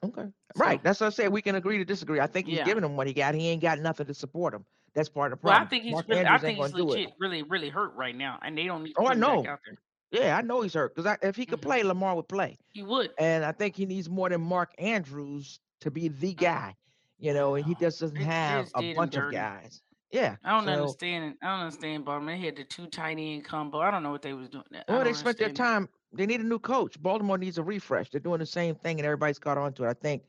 [0.04, 0.26] Okay.
[0.56, 0.78] Right.
[0.78, 1.32] So- That's what I said.
[1.32, 2.20] We can agree to disagree.
[2.20, 2.64] I think he's Yeah.
[2.64, 3.34] giving him what he got.
[3.34, 4.64] He ain't got nothing to support him.
[4.94, 5.66] That's part of the Well, problem.
[5.66, 8.56] I think he's Mark really, I think he's legit, really, really hurt right now, and
[8.56, 9.50] they don't need to Oh, I put him back know.
[9.52, 9.78] out there.
[10.10, 11.62] Yeah, I know he's hurt because if he could Mhm.
[11.62, 12.58] play, Lamar would play.
[12.72, 13.12] He would.
[13.18, 16.74] And I think he needs more than Mark Andrews to be the guy.
[17.20, 19.82] You know, and he just doesn't have a bunch of guys.
[20.12, 20.36] Yeah.
[20.44, 21.36] I don't so, understand.
[21.42, 22.32] I don't understand Baltimore.
[22.32, 23.80] They had the two tight end combo.
[23.80, 24.64] I don't know what they was doing.
[24.88, 25.88] Well, they spent their time.
[26.12, 27.00] They need a new coach.
[27.02, 28.10] Baltimore needs a refresh.
[28.10, 29.88] They're doing the same thing, and everybody's caught on to it.
[29.90, 30.22] I think,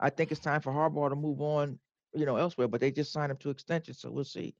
[0.00, 1.78] I think it's time for Harbaugh to move on.
[2.14, 4.54] You know, elsewhere, but they just signed him to extension, so we'll see.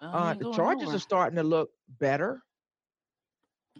[0.00, 0.96] Well, Uh, the Chargers nowhere.
[0.96, 2.42] are starting to look better.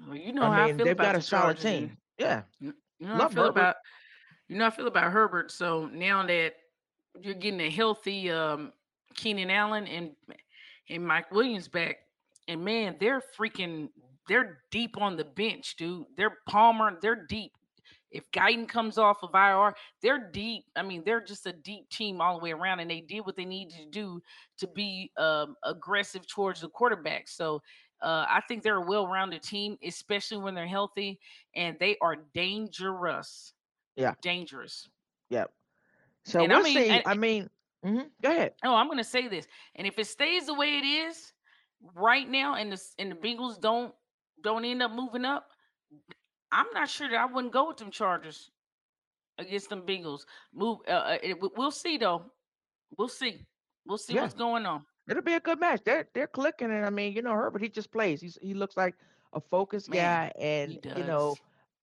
[0.07, 1.97] Well, you know I how mean, I feel they've about got a solid and- team.
[2.19, 2.43] Yeah.
[2.59, 3.61] You know how I Love feel Herbert.
[3.61, 3.77] about
[4.49, 5.51] you know I feel about Herbert.
[5.53, 6.55] So now that
[7.21, 8.73] you're getting a healthy um
[9.15, 10.11] Keenan Allen and
[10.89, 11.99] and Mike Williams back,
[12.49, 13.89] and man, they're freaking
[14.31, 16.07] they're deep on the bench, dude.
[16.17, 17.51] They're Palmer, they're deep.
[18.13, 20.65] If Guyton comes off of IR, they're deep.
[20.77, 23.35] I mean, they're just a deep team all the way around, and they did what
[23.37, 24.23] they needed to do
[24.59, 27.29] to be um, aggressive towards the quarterback.
[27.29, 27.61] So
[28.03, 31.19] uh, I think they're a well-rounded team, especially when they're healthy,
[31.57, 33.53] and they are dangerous.
[33.97, 34.15] Yeah.
[34.23, 34.89] dangerous.
[35.31, 35.51] Yep.
[36.25, 36.89] So And I we'll mean- see.
[36.89, 37.51] and- I mean,
[37.85, 38.55] mhm, go ahead.
[38.65, 41.33] Oh, I'm gonna say this, and if it stays the way it is
[41.95, 43.95] right now, and the and the Bengals don't
[44.43, 45.49] don't end up moving up,
[46.53, 48.51] I'm not sure that I wouldn't go with them Chargers
[49.39, 50.23] against them Bengals.
[50.53, 50.79] Move.
[50.87, 52.25] Uh, uh, it- we- we'll see though.
[52.99, 53.45] We'll see.
[53.87, 54.23] We'll see Yeah.
[54.23, 54.85] what's going on.
[55.09, 55.83] It'll be a good match.
[55.85, 58.21] They're they're clicking, and I mean, you know, Herbert, he just plays.
[58.21, 58.95] He's he looks like
[59.33, 61.37] a focused Man, guy, and you know,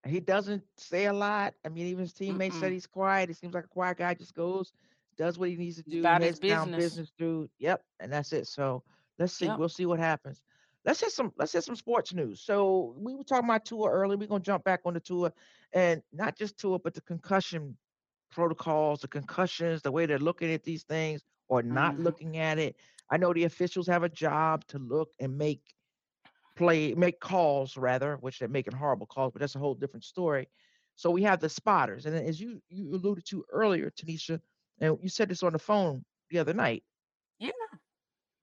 [0.05, 1.53] he doesn't say a lot.
[1.65, 2.73] I mean, even his teammates said Mm-mm.
[2.73, 3.29] he's quiet.
[3.29, 4.13] He seems like a quiet guy.
[4.13, 4.71] Just goes,
[5.17, 5.99] does what he needs to do.
[6.01, 6.83] about his heads down business.
[6.83, 7.49] business dude.
[7.59, 8.47] Yep, and that's it.
[8.47, 8.83] So
[9.17, 9.45] let's see.
[9.47, 9.57] Yep.
[9.59, 10.41] We'll see what happens.
[10.85, 11.33] Let's hit some.
[11.37, 12.41] Let's hit some sports news.
[12.41, 14.15] So we were talking about Tua early.
[14.15, 15.33] We're gonna jump back on the Tua,
[15.73, 17.77] and not just Tua, but the concussion
[18.31, 22.03] protocols, the concussions, the way they're looking at these things or not Mhm.
[22.03, 22.75] looking at it.
[23.09, 25.61] I know the officials have a job to look and make
[26.55, 30.49] play, make calls rather, which they're making horrible calls, but that's a whole different story.
[30.95, 34.41] So we have the spotters, and as you you alluded to earlier, Tanisha,
[34.79, 36.83] and you said this on the phone the other night.
[37.39, 37.51] Yeah,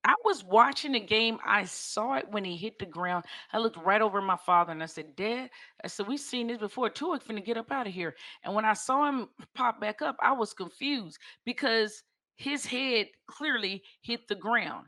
[0.05, 1.39] I was watching the game.
[1.45, 3.25] I saw it when he hit the ground.
[3.53, 5.49] I looked right over my father and I said, Dad,
[5.83, 6.91] I said, we've seen this before.
[6.91, 8.15] Tua finna get up out of here.
[8.43, 12.03] And when I saw him pop back up, I was confused because
[12.37, 14.87] his head clearly hit the ground.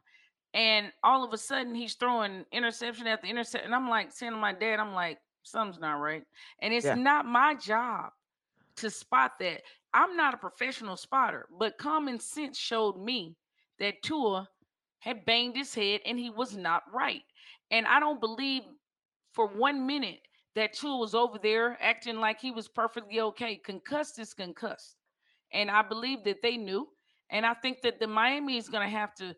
[0.52, 3.66] And all of a sudden he's throwing interception after interception.
[3.66, 6.24] And I'm like saying to my dad, I'm like, something's not right.
[6.60, 6.94] And it's Yeah.
[6.94, 8.10] not my job
[8.76, 9.62] to spot that.
[9.94, 13.36] I'm not a professional spotter, but common sense showed me
[13.78, 14.48] that Tua
[15.06, 17.22] had banged his head and he was not right.
[17.70, 18.62] And I don't believe
[19.32, 20.18] for one minute
[20.56, 23.56] that Tua was over there acting like he was perfectly okay.
[23.64, 24.96] Concussed is concussed.
[25.52, 26.88] And I believe that they knew.
[27.30, 29.34] And I think that the Miami is going to have to,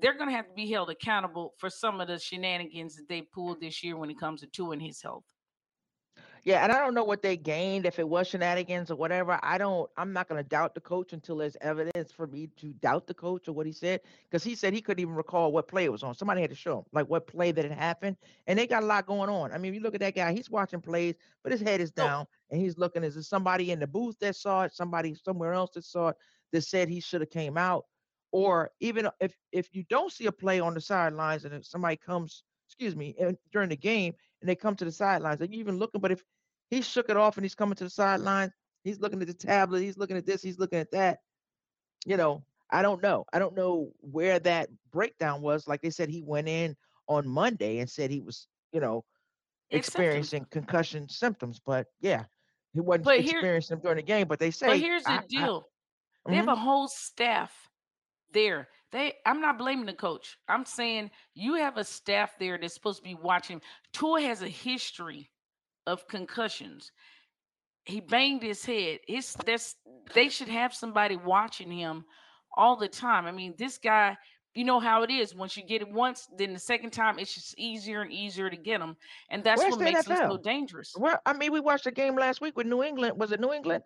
[0.00, 3.22] they're going to have to be held accountable for some of the shenanigans that they
[3.22, 5.24] pulled this year when it comes to Tua and his health.
[6.48, 9.38] Yeah, and I don't know what they gained if it was shenanigans or whatever.
[9.42, 9.90] I don't.
[9.98, 13.12] I'm not going to doubt the coach until there's evidence for me to doubt the
[13.12, 15.92] coach or what he said, because he said he couldn't even recall what play it
[15.92, 16.14] was on.
[16.14, 18.86] Somebody had to show him like what play that had happened, and they got a
[18.86, 19.52] lot going on.
[19.52, 22.02] I mean, you look at that guy; he's watching plays, but his head is So
[22.02, 23.04] down, and he's looking.
[23.04, 24.72] Is there somebody in the booth that saw it?
[24.72, 26.16] Somebody somewhere else that saw it
[26.52, 27.84] that said he should have came out?
[28.32, 31.96] Or even if if you don't see a play on the sidelines and if somebody
[31.96, 35.58] comes, excuse me, and during the game and they come to the sidelines, are you
[35.58, 36.00] even looking?
[36.00, 36.22] But if
[36.70, 38.52] he shook it off and he's coming to the sidelines.
[38.84, 39.82] He's looking at the tablet.
[39.82, 40.42] He's looking at this.
[40.42, 41.18] He's looking at that.
[42.06, 43.24] You know, I don't know.
[43.32, 45.66] I don't know where that breakdown was.
[45.66, 46.76] Like they said, he went in
[47.08, 49.04] on Monday and said he was, you know,
[49.70, 49.88] symptoms.
[49.88, 51.60] experiencing concussion symptoms.
[51.64, 52.24] But yeah,
[52.74, 54.28] he wasn't But here, experiencing them during the game.
[54.28, 54.66] But they say.
[54.68, 55.68] but here's the I, I, deal.
[56.26, 56.52] They have mhm.
[56.52, 57.52] a whole staff
[58.32, 58.68] there.
[58.92, 60.38] They I'm not blaming the coach.
[60.48, 63.60] I'm saying you have a staff there that's supposed to be watching.
[63.92, 65.30] Tua has a history
[65.88, 66.92] of concussions.
[67.84, 69.00] He banged his head.
[69.06, 69.76] His that's
[70.14, 72.04] they should have somebody watching him
[72.56, 73.26] all the time.
[73.26, 74.16] I mean, this guy,
[74.54, 75.34] you know how it is.
[75.34, 78.56] Once you get it once, then the second time it's just easier and easier to
[78.56, 78.96] get him.
[79.30, 80.94] And that's Where's what the makes him so dangerous.
[80.96, 83.18] Well, I mean, we watched a game last week with New England.
[83.18, 83.82] Was it New England?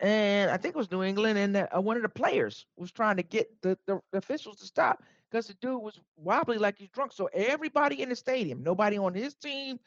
[0.00, 3.16] and I think it was New England, and uh, one of the players was trying
[3.16, 6.90] to get the, the, the officials to stop because the dude was wobbly like he's
[6.90, 7.12] drunk.
[7.12, 9.78] So everybody in the stadium, nobody on his team,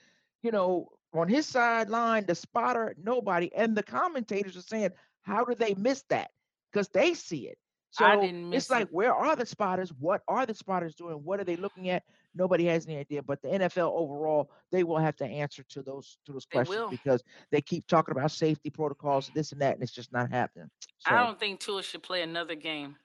[0.44, 5.56] you know, on his sideline, the spotter, nobody, and the commentators are saying, "How do
[5.56, 6.32] they miss that?"
[6.72, 7.58] Because they see it.
[7.92, 8.74] So it's it.
[8.74, 9.92] like, where are the spotters?
[9.94, 11.16] What are the spotters doing?
[11.24, 12.04] What are they looking at?
[12.36, 13.24] Nobody has any idea.
[13.24, 16.78] But the NFL overall, they will have to answer to those to those They questions
[16.78, 16.90] will.
[16.90, 20.70] because they keep talking about safety protocols, this and that, and it's just not happening.
[21.06, 22.98] I don't think Tua should play another game.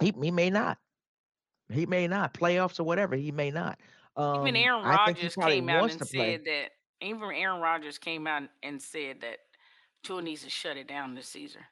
[0.00, 0.78] he he may not.
[1.70, 2.34] He may not.
[2.34, 3.80] Playoffs or whatever, he may not.
[4.16, 6.70] Even Um, Aaron I Rodgers came out and said that.
[7.00, 9.38] Even Aaron Rodgers came out and said that
[10.02, 11.62] Tua needs to shut it down this season.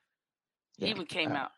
[0.76, 0.90] He Yeah.
[0.90, 1.50] even came Uh, out,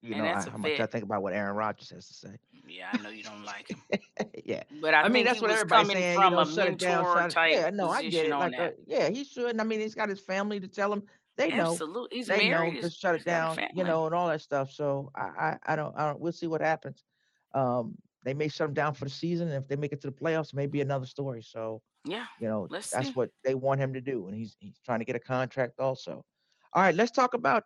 [0.00, 2.38] you and know I, how much I think about what Aaron Rodgers has to say.
[2.66, 3.82] Yeah, I know you don't like him,
[4.44, 4.62] yeah.
[4.80, 6.14] but I, I mean, that's what everybody's saying.
[6.14, 7.04] You from know, a shut it down.
[7.04, 7.34] Shut it.
[7.34, 8.30] type Yeah, no, I get it.
[8.30, 9.60] Like, uh, yeah, he should.
[9.60, 11.02] I mean, he's got his family to tell him.
[11.36, 11.72] They know.
[11.72, 12.80] Absolutely, he's they know married.
[12.82, 14.70] to shut it down, you know, and all that stuff.
[14.70, 16.20] So I, I, I don't, I don't.
[16.20, 17.04] We'll see what happens.
[17.52, 20.08] Um, they may shut him down for the season, and if they make it to
[20.08, 21.42] the playoffs, maybe another story.
[21.42, 23.12] So Yeah, you know, that's see.
[23.14, 26.24] what they want him to do, and he's he's trying to get a contract also.
[26.72, 27.64] All right, let's talk about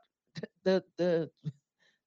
[0.64, 1.30] the the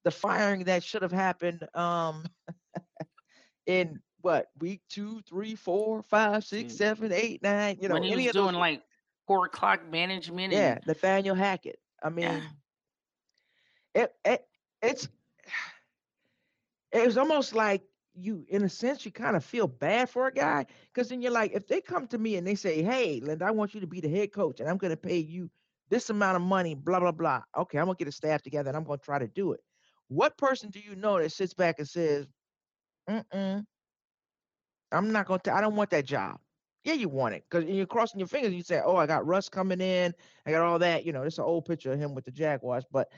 [0.04, 1.66] the firing that should have happened.
[1.74, 2.24] Um,
[3.66, 7.78] in what week two, three, four, five, six, Dude, seven, eight, nine.
[7.80, 8.44] You know, when he any was of those.
[8.44, 8.82] doing like
[9.26, 11.78] four o'clock management Yeah, and Nathaniel Hackett.
[12.02, 12.42] I yeah, mean,
[13.94, 14.46] it, it
[14.82, 15.08] it's
[16.92, 17.82] it was almost like
[18.14, 20.66] you in a sense you kind of feel bad for a guy?
[20.92, 23.50] Because then you're like if they come to me and they say hey linda i
[23.50, 25.50] want you to be the head coach and i'm going to pay you
[25.90, 28.68] this amount of money blah blah blah okay i'm going to get a staff together
[28.68, 29.60] and i'm going to try to do it.
[30.08, 32.26] What person do you know that sits back and says
[33.08, 33.64] Mm-mm,
[34.92, 36.38] i'm not going to i don't want that job.
[36.84, 39.48] Yeah you want it because you're crossing your fingers you say oh i got russ
[39.48, 40.12] coming in
[40.46, 42.84] i got all that you know it's an old picture of him with the jaguars
[42.90, 43.08] but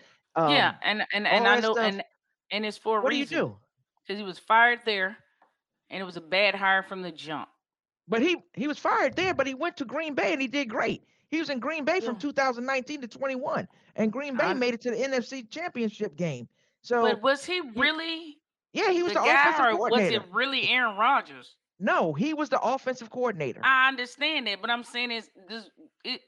[0.46, 2.02] yeah, um and and and I know, stuff and
[2.50, 3.56] and it's for a what do you do
[4.06, 5.16] because he was fired there,
[5.90, 7.48] and it was a bad hire from the jump.
[8.06, 10.68] But he he was fired there, but he went to Green Bay and he did
[10.68, 11.04] great.
[11.30, 14.80] He was in Green Bay from 2019 to 21, and Green Bay I, made it
[14.82, 16.48] to the NFC Championship game.
[16.82, 18.38] So but was he he, really
[18.72, 21.56] yeah, he was the the guy, offensive or was it really Aaron Rodgers?
[21.80, 23.60] No, he was the offensive coordinator.
[23.64, 25.68] I understand that, but I'm saying is this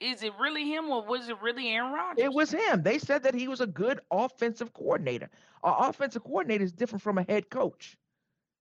[0.01, 2.24] is it really him or was it really Aaron Rodgers?
[2.24, 2.82] It was him.
[2.82, 5.30] They said that he was a good offensive coordinator.
[5.62, 7.97] An offensive coordinator is different from a head coach.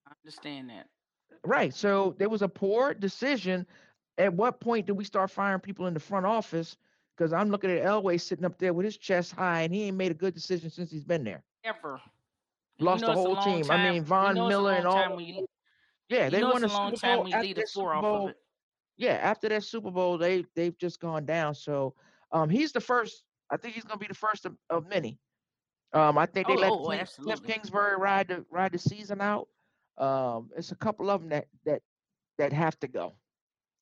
[0.07, 0.87] I understand that.
[1.43, 1.73] Right.
[1.73, 3.65] So there was a poor decision.
[4.17, 6.77] At what point do we start firing people in the front office?
[7.15, 9.97] Because I'm looking at Elway sitting up there with his chest high, and he ain't
[9.97, 11.43] made a good decision since he's been there.
[11.63, 12.01] Ever.
[12.79, 13.65] lost the whole team.
[13.69, 15.17] I mean, Von Miller and all.
[16.09, 18.31] Yeah, they won a Super Bowl after that Super Bowl.
[18.97, 21.55] Yeah, after that Super Bowl, they they've just gone down.
[21.55, 21.95] So
[22.31, 23.23] um, he's the first.
[23.51, 25.19] I think he's going to be the first of, of many.
[25.93, 29.21] Um, I think they oh, let oh, King, Cliff Kingsbury ride the ride the season
[29.21, 29.47] out.
[29.97, 31.81] Um, it's a couple of them that that
[32.37, 33.13] that have to go.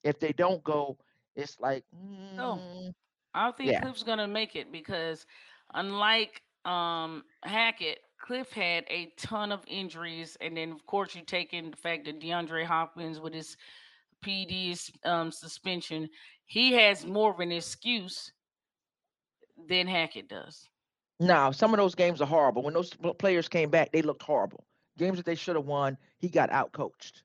[0.04, 0.98] If they don't go,
[1.36, 2.92] it's like mm, no.
[3.34, 3.82] I don't think yeah.
[3.82, 5.26] Cliff's gonna make it because
[5.74, 11.54] unlike um Hackett, Cliff had a ton of injuries, and then of course you take
[11.54, 13.58] in the fact that DeAndre Hopkins with his
[14.24, 16.08] PD's um, suspension,
[16.46, 18.32] he has more of an excuse
[19.68, 20.70] than Hackett does.
[21.20, 22.64] Now, some of those games are horrible.
[22.64, 24.64] When those players came back, they looked horrible.
[24.98, 27.24] Games that they should have won, he got outcoached.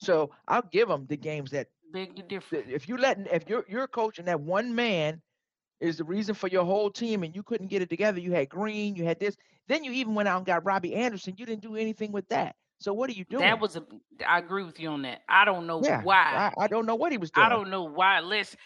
[0.00, 2.68] So I'll give him the games that big difference.
[2.70, 5.20] If you let if you're you're coaching that one man
[5.80, 8.20] is the reason for your whole team and you couldn't get it together.
[8.20, 9.36] You had Green, you had this.
[9.68, 11.34] Then you even went out and got Robbie Anderson.
[11.36, 12.56] You didn't do anything with that.
[12.80, 13.42] So what are you doing?
[13.42, 13.84] That was a.
[14.26, 15.22] I agree with you on that.
[15.28, 16.52] I don't know yeah, why.
[16.56, 17.46] I, I, don't know what he was doing.
[17.46, 18.20] I don't know why.
[18.20, 18.56] Let's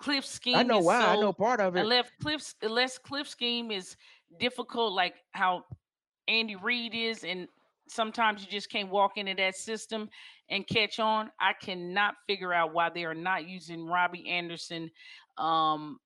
[0.00, 0.56] Cliff scheme.
[0.56, 1.00] I know why.
[1.02, 1.80] So, I know part of it.
[1.80, 3.96] Unless Cliff's unless Cliff scheme is
[4.38, 5.64] difficult, like how
[6.28, 7.46] Andy Reid is, and
[7.88, 10.08] sometimes you just can't walk into that system
[10.48, 11.30] and catch on.
[11.40, 14.90] I cannot figure out why they are not using Robbie Anderson.
[15.38, 15.98] Um,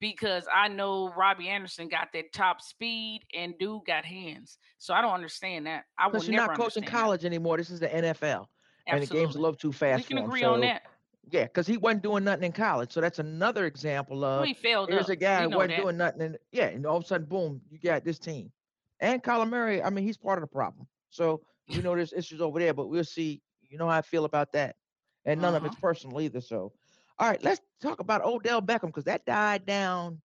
[0.00, 4.58] because I know Robbie Anderson got that top speed and dude got hands.
[4.78, 5.84] So I don't understand that.
[5.98, 7.28] I will you're not coaching college that.
[7.28, 7.56] anymore.
[7.56, 8.46] This is the NFL.
[8.88, 8.88] Absolutely.
[8.88, 10.08] And the game's a little too fast.
[10.08, 10.82] We can agree him, so, on that.
[11.30, 12.92] Yeah, because he wasn't doing nothing in college.
[12.92, 14.90] So that's another example of he failed.
[14.90, 15.10] Here's up.
[15.10, 15.82] a guy who wasn't that.
[15.82, 16.22] doing nothing.
[16.22, 18.52] And yeah, and all of a sudden, boom, you got this team.
[19.00, 20.86] And Kyler Murray, I mean, he's part of the problem.
[21.10, 23.42] So you know there's issues over there, but we'll see.
[23.68, 24.76] You know how I feel about that.
[25.24, 25.66] And none uh-huh.
[25.66, 26.40] of it's personal either.
[26.40, 26.72] So
[27.18, 30.20] all right, let's talk about Odell Beckham because that died down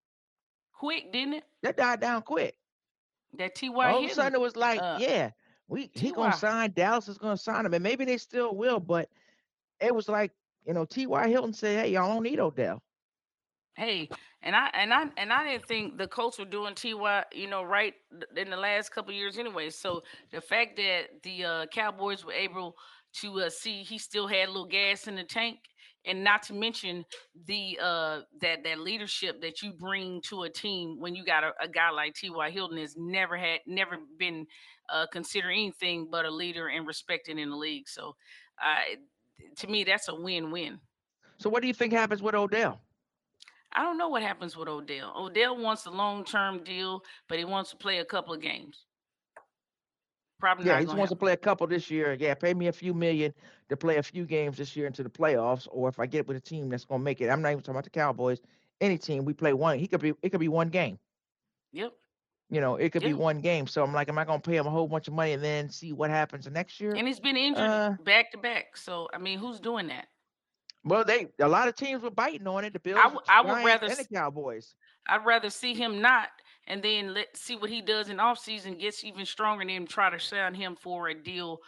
[0.74, 1.44] quick, didn't it?
[1.64, 2.56] That died down quick.
[3.38, 3.90] That T.Y.
[3.90, 5.32] All of a sudden, it was like, uh, yeah,
[5.68, 6.74] we he gonna sign.
[6.76, 8.80] Dallas is gonna sign him, and maybe they still will.
[8.80, 9.10] But
[9.80, 10.32] it was like,
[10.66, 11.30] you know, T.Y.
[11.30, 12.84] Hilton said, "Hey, y'all don't need Odell."
[13.76, 14.10] Hey,
[14.44, 17.64] and I and I and I didn't think the Colts were doing Ty, you know,
[17.64, 17.94] right
[18.36, 19.70] in the last couple years anyway.
[19.70, 22.76] So the fact that the uh, Cowboys were able
[23.22, 25.60] to uh, see he still had a little gas in the tank,
[26.06, 27.06] and not to mention
[27.48, 31.52] the uh that that leadership that you bring to a team when you got a,
[31.62, 32.52] a guy like T.Y.
[32.52, 34.46] Hilton has never had never been
[34.90, 37.88] uh considered anything but a leader and respected in the league.
[37.88, 38.16] So
[39.58, 40.80] to me that's a win-win.
[41.38, 42.82] So what do you think happens with Odell?
[43.74, 45.14] I don't know what happens with Odell.
[45.16, 48.86] Odell wants a long-term deal, but he wants to play a couple of games.
[50.40, 51.18] Probably yeah, he just wants happen.
[51.18, 52.18] to play a couple this year.
[52.20, 53.32] Yeah, pay me a few million
[53.70, 56.36] to play a few games this year into the playoffs, or if I get with
[56.36, 57.30] a team that's gonna make it.
[57.30, 58.40] I'm not even talking about the Cowboys.
[58.82, 60.14] Any team we play one, he could be.
[60.24, 60.98] It could be one game.
[61.74, 61.94] Yep.
[62.50, 63.12] You know, it could yep.
[63.12, 63.68] be one game.
[63.68, 65.70] So I'm like, am I gonna pay him a whole bunch of money and then
[65.70, 66.96] see what happens the next year?
[66.96, 68.76] And he's been injured uh, back to back.
[68.76, 70.08] So I mean, who's doing that?
[70.84, 72.74] Well, they a lot of teams were biting on it.
[72.74, 74.76] The Bills, I, w- I would rather and the Cowboys.
[75.08, 76.30] I'd rather see him not
[76.68, 79.86] and then let's see what he does in off season, gets even stronger, and then
[79.86, 81.60] try to sign him for a deal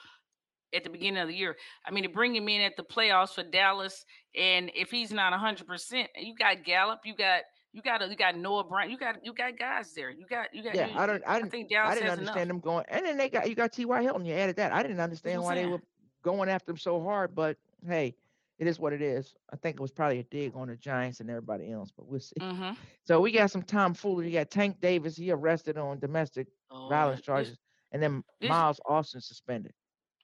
[0.74, 1.56] at the beginning of the year.
[1.86, 4.06] I mean, to bring him in at the playoffs for Dallas,
[4.36, 7.42] and if he's not hundred percent, you got Gallup, you got
[7.72, 10.12] you got you got Noah Brown, you got you got guys there.
[10.12, 10.88] You got you got yeah.
[10.88, 12.48] You, I don't I, didn't, I think Dallas I didn't understand enough.
[12.48, 14.02] them going, and then they got you got T.Y.
[14.04, 14.26] Hilton.
[14.26, 14.72] You added that.
[14.72, 15.82] I didn't understand why they were
[16.24, 18.16] going after him so hard, but hey,
[18.60, 19.34] it is what it is.
[19.52, 22.20] I think it was probably a dig on the Giants and everybody else, but we'll
[22.20, 22.36] see.
[22.40, 22.72] Mm-hmm.
[23.06, 24.28] So we got some tomfoolery.
[24.28, 27.60] You got Tank Davis, he arrested on domestic oh, violence charges, this,
[27.92, 29.74] and then this, Miles Austin suspended.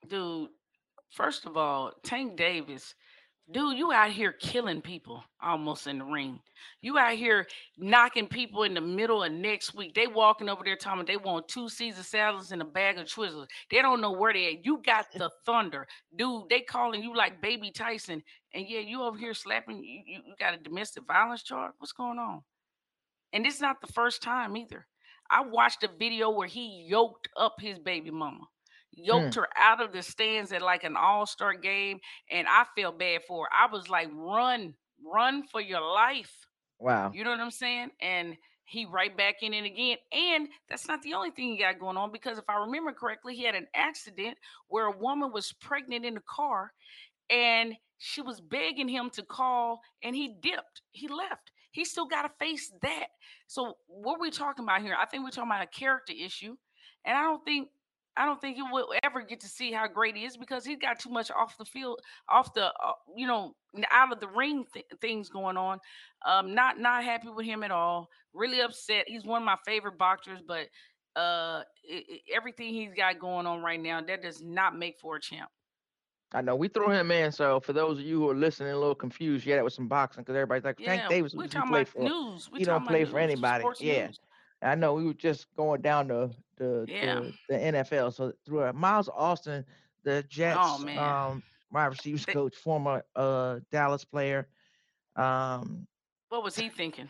[0.07, 0.49] Dude,
[1.11, 2.95] first of all, Tank Davis
[3.51, 6.39] Dude, you out here killing people almost in the ring.
[6.81, 7.47] You out here
[7.79, 9.95] knocking people in the middle of next week.
[9.95, 13.47] They walking over there talking they want two Caesar salads and a bag of Twizzlers.
[13.71, 14.65] They don't know where they at.
[14.65, 15.87] You got the thunder.
[16.15, 18.21] Dude, they calling you like baby Tyson.
[18.53, 21.73] And yeah, you over here slapping, you, you, you got a domestic violence charge.
[21.79, 22.43] What's going on?
[23.33, 24.85] And this is not the first time either.
[25.31, 28.47] I watched a video where he yoked up his baby mama
[28.91, 29.35] yoked mm.
[29.35, 31.99] her out of the stands at like an all-star game
[32.31, 33.49] and i felt bad for her.
[33.53, 34.73] I was like run
[35.05, 36.33] run for your life.
[36.79, 37.11] Wow.
[37.13, 37.91] You know what i'm saying?
[38.01, 38.35] And
[38.65, 41.97] he right back in it again and that's not the only thing he got going
[41.97, 44.37] on because if i remember correctly he had an accident
[44.67, 46.71] where a woman was pregnant in the car
[47.31, 50.81] and she was begging him to call and he dipped.
[50.91, 51.51] He left.
[51.71, 53.07] He still got to face that.
[53.47, 56.55] So what are we talking about here i think we're talking about a character issue
[57.05, 57.69] and i don't think
[58.17, 60.77] I don't think he will ever get to see how great he is because he's
[60.79, 63.55] got too much off the field, off the, uh, you know,
[63.91, 65.79] out of the ring th- things going on.
[66.25, 68.09] Um, not not happy with him at all.
[68.33, 69.05] Really upset.
[69.07, 70.67] He's one of my favorite boxers, but
[71.15, 75.15] uh, i i- everything he's got going on right now, that does not make for
[75.15, 75.49] a champ.
[76.31, 77.31] I know we threw him in.
[77.31, 79.87] So for those of you who are listening, a little confused, yeah, that was some
[79.87, 82.03] boxing because everybody's like, Tank Yeah, Davis, we're he talking about for?
[82.03, 82.49] news.
[82.51, 83.65] We He don't play for anybody.
[83.79, 84.07] Yeah.
[84.07, 84.19] news.
[84.61, 87.15] I know we were just going down the the Yeah.
[87.21, 88.13] the, the NFL.
[88.13, 89.65] So through Miles Austin,
[90.03, 94.47] the Jets Oh um wide receivers They- coach, former uh Dallas player.
[95.15, 95.87] Um
[96.29, 97.09] what was he thinking?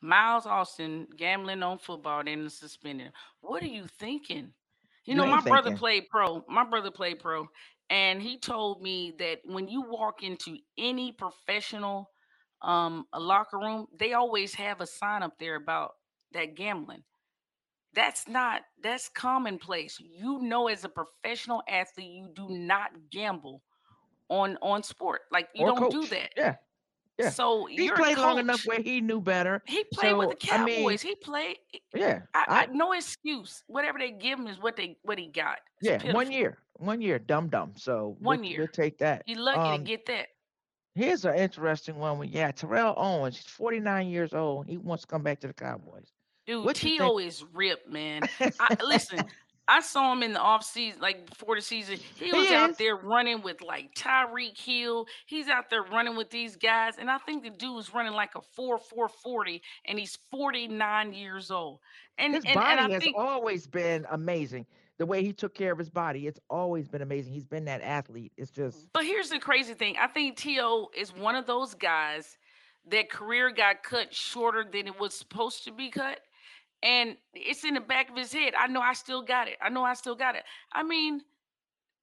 [0.00, 3.12] Miles Austin gambling on football, then suspended.
[3.40, 4.54] What are you thinking?
[5.04, 6.44] You You know, my brother played pro.
[6.48, 7.48] My brother played pro,
[7.90, 12.10] and he told me that when you walk into any professional
[12.62, 15.92] um a locker room, they always have a sign up there about
[16.32, 17.02] that gambling.
[17.94, 19.98] That's not that's commonplace.
[20.00, 23.62] You know, as a professional athlete, you do not gamble
[24.28, 25.22] on on sport.
[25.30, 26.30] Like you or don't do that.
[26.36, 26.56] Yeah.
[27.18, 27.30] Yeah.
[27.30, 29.62] So He played long enough where he knew better.
[29.66, 31.02] He played with the So I mean, Cowboys.
[31.02, 31.58] he played.
[31.94, 32.22] yeah.
[32.34, 33.64] I, I I no excuse.
[33.66, 35.58] Whatever they give him is what they what he got.
[35.80, 36.58] It's yeah, one year.
[36.74, 37.74] One year, dumb dumb.
[37.76, 38.58] So One we'll, year.
[38.58, 39.22] we'll take that.
[39.26, 40.28] You lucky to Um get that.
[40.94, 42.18] here's an interesting one.
[42.18, 44.66] When yeah, Terrell Owens, he's 49 years old.
[44.68, 46.12] He wants to come back to the Cowboys.
[46.48, 46.76] Dude, What?
[46.76, 47.18] T.O.
[47.18, 48.22] is ripped, man.
[48.40, 49.20] I, listen,
[49.68, 51.98] I saw him in the off season, like before the season.
[52.16, 55.06] He was He out there running with like Tyreek Hill.
[55.26, 58.34] He's out there running with these guys, and I think the dude is running like
[58.34, 61.80] a four four forty, and he's forty nine years old.
[62.16, 64.64] And His and and body I has think, always been amazing.
[64.96, 67.34] The way he took care of his body, it's always been amazing.
[67.34, 68.32] He's been that athlete.
[68.38, 69.96] It's just but here's the crazy thing.
[70.00, 70.88] I think T.O.
[70.96, 72.38] is one of those guys
[72.90, 76.20] that career got cut shorter than it was supposed to be cut.
[76.82, 78.54] And it's in the back of his head.
[78.58, 79.56] I know I still got it.
[79.60, 80.44] I know I still got it.
[80.72, 81.22] I mean,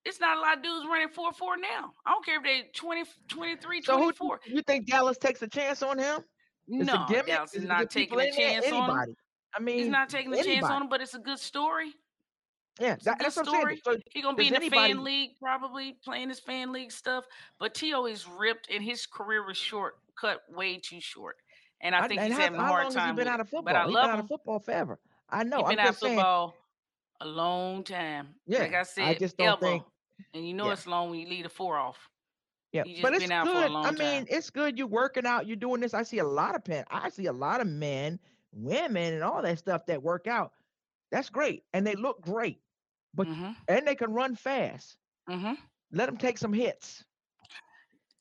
[0.04, 1.94] it's not a lot of dudes running 4 4 now.
[2.06, 3.94] I don't care if they're 20, 23, so.
[3.94, 4.40] Who 24.
[4.46, 6.20] you think Dallas takes a chance on him?
[6.68, 7.06] It's No.
[7.10, 8.80] Dallas Is is not taking a chance on him.
[8.84, 9.16] Anybody?
[9.56, 11.94] I mean, He's not taking a chance on him, but it's a good story.
[12.80, 13.78] Yeah, that, that's what I'm saying.
[13.78, 13.98] story.
[13.98, 17.24] So He's gonna be in the fan league, probably playing his fan league stuff.
[17.58, 18.06] But T.O.
[18.06, 21.38] is ripped and his career was short, cut way too short.
[21.82, 23.16] And I I, think and he's how, having a how hard long has he time
[23.16, 23.88] been with out of But I football?
[23.88, 25.00] He's been love out of football forever.
[25.30, 25.60] I know.
[25.60, 26.18] He's I'm been out of saying.
[26.18, 26.56] football
[27.22, 28.36] a long time.
[28.48, 29.60] Yeah, Like I I said, just don't ever.
[29.60, 29.86] think.
[30.34, 32.10] And you know Yeah, it's long when you leave the four off.
[32.72, 32.84] yeah.
[33.02, 33.72] But just it's been out for a good.
[33.84, 34.28] I mean, time.
[34.30, 34.78] it's good.
[34.78, 35.48] You're working out.
[35.48, 35.94] You're doing this.
[35.94, 36.86] I see a lot of pen.
[36.90, 38.20] I see a lot of men,
[38.52, 40.54] women, and all that stuff that work out.
[41.12, 42.62] That's great, and they look great.
[43.14, 44.98] But hmm and they can run fast.
[45.28, 45.54] hmm
[45.92, 47.06] Let them take some hits.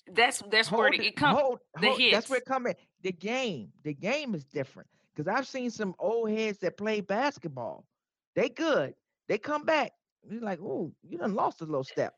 [0.07, 1.07] That's that's where Hold it, it.
[1.09, 1.41] it comes.
[1.41, 1.59] Hold.
[1.81, 2.01] The Hold.
[2.11, 2.75] That's where it come in.
[3.05, 3.73] The game.
[3.85, 4.89] The game is different.
[5.15, 7.87] Because I've seen some old heads that play basketball.
[8.35, 8.95] They good.
[9.29, 9.93] They come back.
[10.29, 12.15] You're like, oh, you done lost a little step.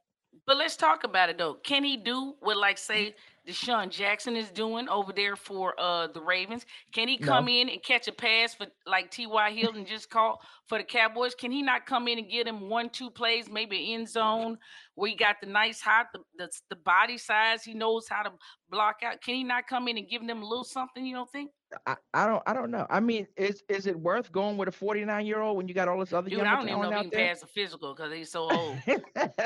[0.46, 1.54] But let's talk about it though.
[1.54, 3.16] Can he do what like say
[3.48, 6.64] DeSean Jackson is doing over there for uh the Ravens?
[6.92, 7.52] Can he come No.
[7.52, 9.50] in and catch a pass for like T.Y.
[9.52, 10.38] Hilton just caught
[10.68, 11.34] for the Cowboys?
[11.34, 14.58] Can he not come in and get him one, two plays, maybe end zone
[14.94, 18.32] where he got the nice height, the, the the body size, he knows how to
[18.70, 19.20] block out.
[19.22, 21.50] Can he not come in and give them a little something, you don't think?
[21.86, 22.86] I, I don't I don't know.
[22.90, 25.88] I mean, is is it worth going with a 49 year old when you got
[25.88, 28.12] all this other Dude, I don't even know if he can pass a physical because
[28.12, 28.78] he's so old.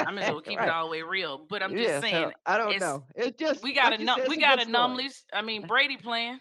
[0.04, 1.46] I may as well keep it all the way real.
[1.48, 3.04] But I'm just Yeah, saying, so I don't it's know.
[3.14, 5.24] It just we got a you num- we got a numbers.
[5.32, 6.40] I mean, Brady playing,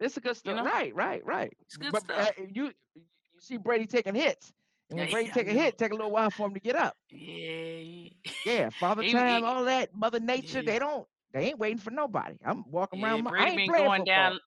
[0.00, 0.56] It's a good you story.
[0.56, 1.52] know, Right, right, right.
[1.62, 2.34] it's good But uh, stuff.
[2.38, 3.02] you you
[3.40, 4.52] see Brady taking hits.
[4.90, 6.76] And Yeah, Brady yeah, take a hit, take a little while for him to get
[6.76, 6.96] up.
[7.10, 8.08] Yeah,
[8.44, 11.78] Yeah, father he, time, he, all that, mother nature, yeah, they don't they ain't waiting
[11.78, 12.36] for nobody.
[12.44, 13.04] I'm walking yeah.
[13.04, 14.04] around my I Brady ain't been going football.
[14.04, 14.40] down.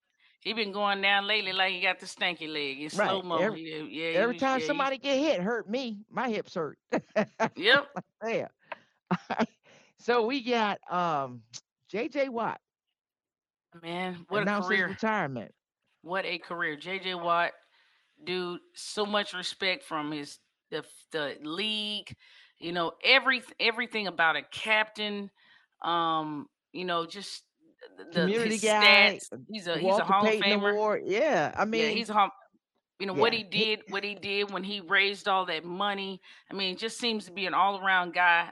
[0.43, 3.25] He been going down lately like he got the stanky leg slow Right.
[3.25, 3.39] mo.
[3.39, 5.99] Every Yeah, yeah, every time Yeah, somebody get hit, hurt me.
[6.11, 6.77] My hips hurt.
[7.55, 7.87] yep.
[8.25, 8.47] yeah.
[9.99, 11.41] so we got um
[11.91, 12.59] JJ Watt
[13.81, 14.87] Man, what a career!
[14.87, 15.51] retirement.
[16.01, 16.75] What a career!
[16.75, 17.15] J.J.
[17.15, 17.51] Watt,
[18.23, 18.59] dude.
[18.75, 20.39] So much respect from his
[20.69, 22.15] the the league.
[22.59, 25.31] You know every everything about a captain.
[25.81, 27.43] Um, you know just
[27.97, 29.29] the, Community guy, stats.
[29.49, 30.71] He's a he's a Hall of Famer.
[30.71, 31.03] Award.
[31.05, 31.53] Yeah.
[31.55, 32.29] I Yeah, mean, he's a Hall.
[32.99, 33.33] You know what yeah.
[33.33, 36.21] he He, did, what he did when he raised all that money.
[36.49, 38.51] I mean, just seems to be an all around guy.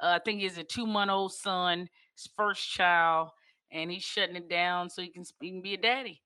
[0.00, 3.30] Uh, I think he has a two month old son, his first child,
[3.70, 6.22] and he's shutting it down so he can, he can be a daddy.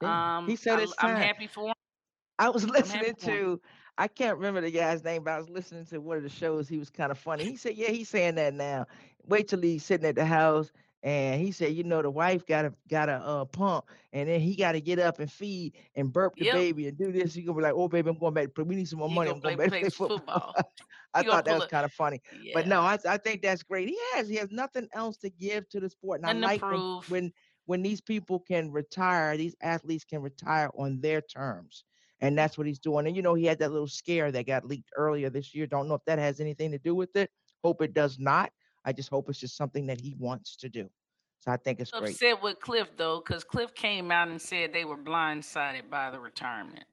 [0.00, 0.16] yeah.
[0.44, 1.74] He Um, said I, it's am happy for him.
[2.38, 3.60] I was listening to,
[3.98, 6.68] I can't remember the guy's name, but I was listening to one of the shows.
[6.68, 7.44] He was kind of funny.
[7.44, 8.86] He said, Yeah, he's saying that now.
[9.24, 10.72] Wait till he's sitting at the house.
[11.06, 14.40] And he said, you know, the wife got a got a uh, pump, and then
[14.40, 17.34] he got to get up and feed and burp the Yep, baby and do this.
[17.34, 18.54] He gonna be like, "Oh, baby, I'm going back.
[18.54, 18.64] to.
[18.64, 19.30] We need some more he money.
[19.30, 20.58] I'm going back to play football."
[21.14, 21.70] I He thought that was it.
[21.70, 23.88] kind of funny, but no, I I think that's great.
[23.88, 26.84] He has he has nothing else to give to the sport, and I like when
[27.06, 27.32] when
[27.66, 31.84] when these people can retire, these athletes can retire on their terms.
[32.20, 33.06] and that's what he's doing.
[33.06, 35.66] And you know, he had that little scare that got leaked earlier this year.
[35.66, 37.30] Don't know if that has anything to do with it.
[37.62, 38.52] Hope it does not.
[38.86, 40.88] I just hope it's just something that he wants to do.
[41.40, 42.12] So I think it's great.
[42.14, 46.18] Upset with Cliff though, because Cliff came out and said they were blindsided by the
[46.18, 46.84] retirement.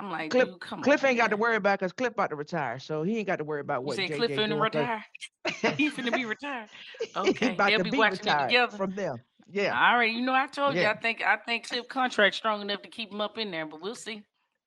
[0.00, 1.10] I'm like, Cliff, dude, come Cliff on.
[1.10, 3.44] ain't got to worry about because Cliff about to retire, so he ain't got to
[3.44, 5.04] worry about You what say JJ Cliff finna retire?
[5.76, 6.68] he finna be retired.
[7.16, 8.76] Okay, they'll be be watching it together.
[8.76, 9.20] from them.
[9.50, 10.90] Yeah, All right, you know I told you Yeah.
[10.90, 13.80] I think I think Cliff contract strong enough to keep him up in there, but
[13.80, 14.22] we'll see.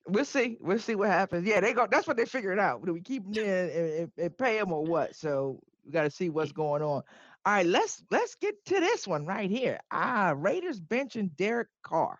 [0.08, 0.58] we'll see.
[0.60, 1.46] We'll see what happens.
[1.46, 1.86] Yeah, they go.
[1.90, 2.84] That's what they figured out.
[2.84, 5.14] Do we keep him in and, and, and pay him or what?
[5.14, 7.02] So we got to see what's going on.
[7.44, 9.80] All right, let's let's get to this one right here.
[9.90, 12.18] Ah, Raiders benching Derek Carr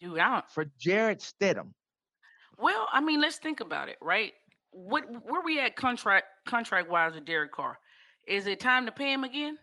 [0.00, 0.50] Dude, I don't.
[0.50, 1.72] for Jarrett Stidham.
[2.58, 4.32] Well, I mean, let's think about it, right?
[4.70, 7.78] What where we at contract contract wise with Derek Carr?
[8.26, 9.58] Is it time to pay him again?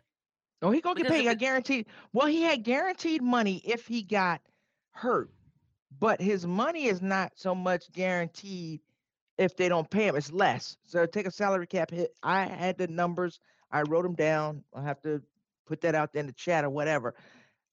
[0.62, 1.18] Oh, he gonna get Because paid.
[1.18, 1.86] if He got it- guaranteed.
[2.14, 4.42] Well, he had guaranteed money if he got
[4.92, 5.32] hurt,
[6.00, 8.80] but his money is not so much guaranteed
[9.38, 10.16] if they don't pay him.
[10.16, 10.78] It's less.
[10.86, 12.12] So take a salary cap hit.
[12.22, 13.40] I had the numbers.
[13.72, 14.64] I wrote them down.
[14.74, 15.22] I'll have to
[15.66, 17.16] put that out there in the chat or whatever.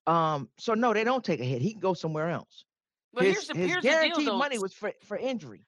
[0.07, 1.61] Um, so no, they don't take a hit.
[1.61, 2.65] He can go somewhere else.
[3.13, 4.37] But his here's the his here's the deal guaranteed though.
[4.37, 5.65] money was for for injury.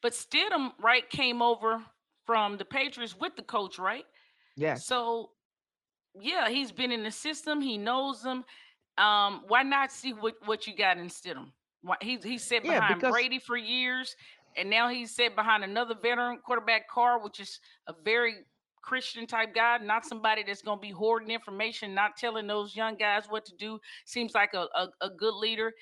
[0.00, 1.82] But Stidham, right, came over
[2.26, 4.04] from the Patriots with the coach, right?
[4.56, 4.74] Yeah.
[4.74, 5.30] So,
[6.18, 7.60] yeah, he's been in the system.
[7.60, 8.44] He knows them.
[8.96, 11.50] Um, why not see what what you got in Stidham?
[11.82, 14.14] Why he he's sat Yeah, behind because- Brady for years,
[14.56, 18.36] and now he's set behind another veteran quarterback, Carr, which is a very
[18.84, 22.96] Christian type guy, not somebody that's going to be hoarding information, not telling those young
[22.96, 23.78] guys what to do.
[24.04, 25.72] Seems like a, a, a good leader,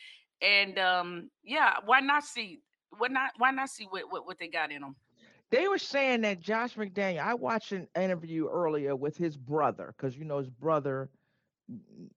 [0.40, 2.60] and um, yeah, why not see?
[2.96, 3.32] Why not?
[3.38, 4.96] Why not see what what, what they got in them?
[5.50, 7.24] They were saying that Josh McDaniel.
[7.24, 11.10] I watched an interview earlier with his brother because you know his brother.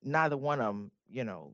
[0.04, 1.54] Neither one of them, you know,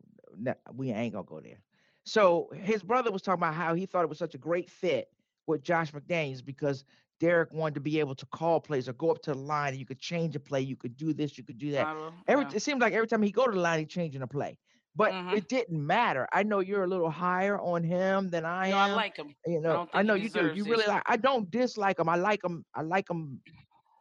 [0.76, 1.62] we ain't gonna go there.
[2.06, 5.10] So his brother was talking about how he thought it was such a great fit
[5.47, 6.84] with Josh McDaniels because
[7.20, 9.80] Derek wanted to be able to call plays or go up to the line and
[9.80, 11.89] you could change a play, you could do this, you could do that.
[11.89, 12.52] I Every yeah.
[12.52, 14.58] it seemed like every time he go to the line, he changing a play,
[14.95, 15.30] but Mhm.
[15.30, 16.28] it didn't matter.
[16.32, 18.72] I know you're a little higher on him than I am.
[18.72, 18.78] No, am.
[18.78, 19.36] I like him.
[19.45, 20.47] You know, don't I know you do.
[20.47, 21.04] You really like.
[21.06, 22.10] I don't dislike him.
[22.10, 22.66] I like him.
[22.74, 23.41] I like him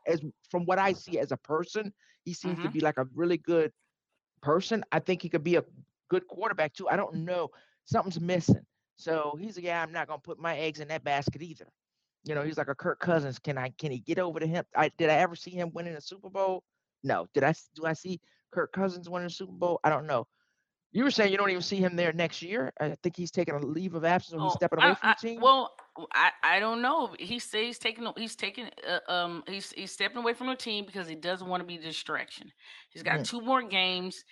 [0.07, 1.92] as from what I see as a person.
[2.24, 2.70] He seems to Mhm.
[2.70, 3.72] be like a really good
[4.42, 4.84] person.
[4.92, 5.64] I think he could be a
[6.09, 6.88] good quarterback too.
[6.88, 7.51] I don't know.
[7.91, 8.64] Something's missing.
[8.97, 11.66] So he's a guy I'm not gonna put my eggs in that basket either.
[12.24, 13.38] You know, he's like a Kirk Cousins.
[13.38, 14.64] Can I can he get over to him?
[14.76, 16.62] I did I ever see him winning a Super Bowl?
[17.03, 17.26] No.
[17.34, 18.20] Did I do I see
[18.53, 19.80] Kirk Cousins winning a Super Bowl?
[19.82, 20.26] I don't know.
[20.93, 22.72] You were saying you don't even see him there next year.
[22.80, 25.09] I think he's taking a leave of absence or he's Oh, stepping I- away from
[25.11, 25.41] I- the team.
[25.41, 25.72] Well,
[26.12, 27.14] I, I don't know.
[27.18, 30.84] He says he's taking he's taking uh, um he's he's stepping away from the team
[30.84, 32.53] because he doesn't want to be a distraction.
[32.91, 33.28] He's got Mm.
[33.28, 34.24] two more games,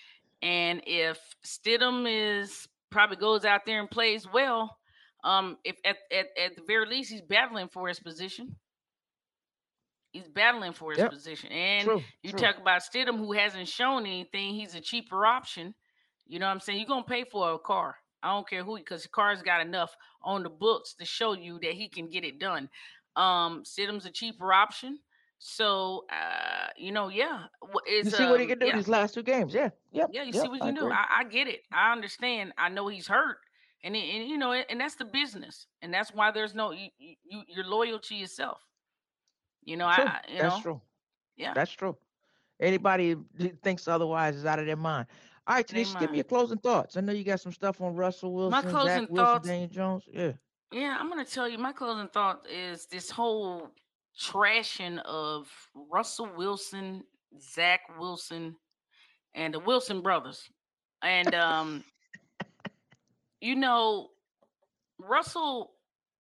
[0.43, 4.77] and if Stidham is probably goes out there and plays well,
[5.25, 8.57] um, if at, at at the very least he's battling for his position.
[10.13, 11.11] He's battling for his Yep.
[11.11, 12.03] position, and True.
[12.23, 12.41] you true.
[12.41, 14.55] talk about Stidham, who hasn't shown anything.
[14.55, 15.75] He's a cheaper option.
[16.27, 16.79] You know what I'm saying?
[16.79, 17.97] You're gonna pay for a car.
[18.23, 21.59] I don't care who, because the Carr's got enough on the books to show you
[21.63, 22.69] that he can get it done.
[23.17, 24.99] Um, Stidham's a cheaper option.
[25.39, 28.77] So, uh, you know, yeah, wh- You it's see what he um, can do yeah,
[28.77, 29.55] these last two games.
[29.55, 29.71] Yeah.
[29.93, 30.23] yeah, yeah.
[30.25, 30.91] You yep, see what he I can do.
[30.91, 31.61] I, I get it.
[31.73, 32.53] I understand.
[32.59, 33.39] I know he's hurt,
[33.85, 36.89] and it- and you know, and that's the business, and that's why there's no you,
[36.99, 38.61] you you- you're loyal to yourself.
[39.65, 40.05] You know, True.
[40.05, 40.81] I, you That's know, true.
[41.37, 41.53] yeah.
[41.55, 41.97] That's true.
[42.59, 45.07] Anybody who thinks otherwise is out of their mind.
[45.47, 46.97] All right, Tanisha, give me your closing thoughts.
[46.97, 50.05] I know you got some stuff on Russell Wilson, Zach closing Wilson, thoughts- Daniel Jones.
[50.13, 50.33] Yeah.
[50.73, 53.71] Yeah, I'm gonna tell you my closing thought is this whole
[54.19, 55.49] trashing of
[55.91, 57.05] Russell Wilson,
[57.41, 58.57] Zach Wilson,
[59.35, 60.49] and the Wilson brothers.
[61.03, 61.85] And um,
[63.41, 64.09] you know,
[64.99, 65.73] Russell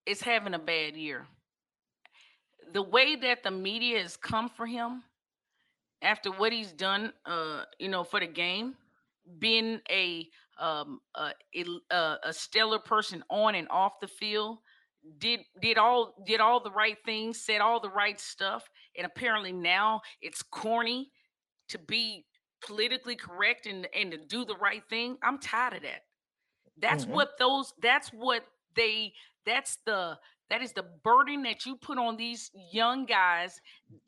[0.06, 1.26] is having a bad year.
[2.72, 5.02] The way that the media has come for him
[6.02, 8.74] after what he's done, uh, you know, for the game,
[9.38, 10.28] being a
[10.60, 11.32] um a,
[11.90, 14.58] a, a stellar person on and off the field,
[15.18, 19.52] did did all did all the right things, said all the right stuff, and apparently
[19.52, 21.10] now it's corny
[21.68, 22.24] to be
[22.66, 25.16] politically correct and and to do the right thing.
[25.22, 26.02] I'm tired of that.
[26.76, 27.08] That's Mhm.
[27.08, 28.44] what those that's what
[28.74, 29.12] they
[29.44, 30.18] that's the
[30.50, 33.60] that is the burden that you put on these young guys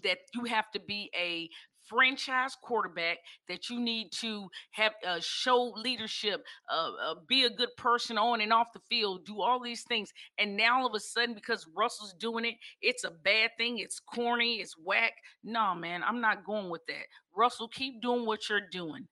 [0.05, 1.49] that you have to be a
[1.91, 3.19] franchise quarterback
[3.49, 8.41] that you need to have uh, show leadership uh, uh, be a good person on
[8.41, 11.67] and off the field do all these things and now all of a sudden because
[11.77, 15.13] russell's doing it it's a bad thing it's corny it's whack
[15.45, 17.07] no man i'm not going with that.
[17.35, 19.09] Russell keep doing what you're doing.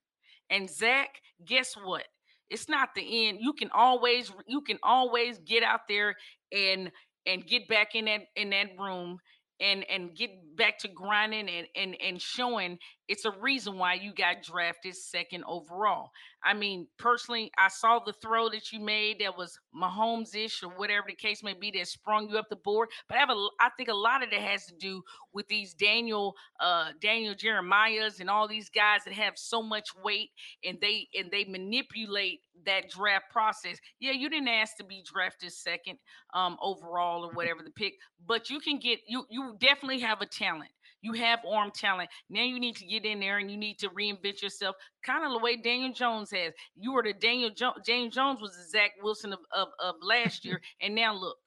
[0.49, 1.09] And zach
[1.45, 2.05] guess what?
[2.49, 3.39] It's not the end.
[3.41, 6.15] You can always you can always get out there
[6.51, 6.91] and
[7.25, 9.19] and get back in that in that room
[9.59, 12.77] and and get back to grinding and and and showing
[13.09, 16.11] it's a reason why you got drafted second overall.
[16.43, 21.07] I mean, personally, I saw the throw that you made that was Mahomes-ish or whatever
[21.07, 22.89] the case may be that sprung you up the board.
[23.09, 25.01] But I have a I think a lot of that has to do
[25.33, 30.29] with these Daniel uh Daniel Jeremiah's and all these guys that have so much weight
[30.63, 33.77] and they and they manipulate that draft process.
[33.99, 35.97] Yeah, you didn't ask to be drafted second
[36.33, 37.95] um overall or whatever the pick,
[38.25, 40.71] but you can get you you definitely have a talent.
[41.01, 42.09] You have arm talent.
[42.29, 45.31] Now you need to get in there and you need to reinvent yourself, kind of
[45.31, 46.53] the way Daniel Jones has.
[46.75, 50.43] You were the Daniel jo- James Jones was the Zach Wilson of, of, of last
[50.45, 51.37] year, and now look.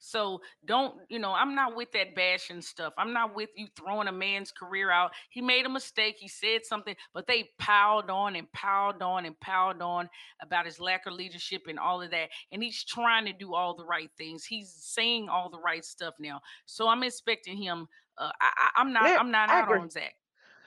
[0.00, 2.92] So don't, you know, I'm not with that bashing stuff.
[2.96, 5.10] I'm not with you throwing a man's career out.
[5.30, 6.16] He made a mistake.
[6.18, 10.08] He said something, but they piled on and piled on and piled on
[10.40, 12.28] about his lack of leadership and all of that.
[12.52, 14.44] And he's trying to do all the right things.
[14.44, 16.40] He's saying all the right stuff now.
[16.64, 19.04] So I'm expecting him uh, I, am not.
[19.04, 20.14] They're, I'm not out on Zach.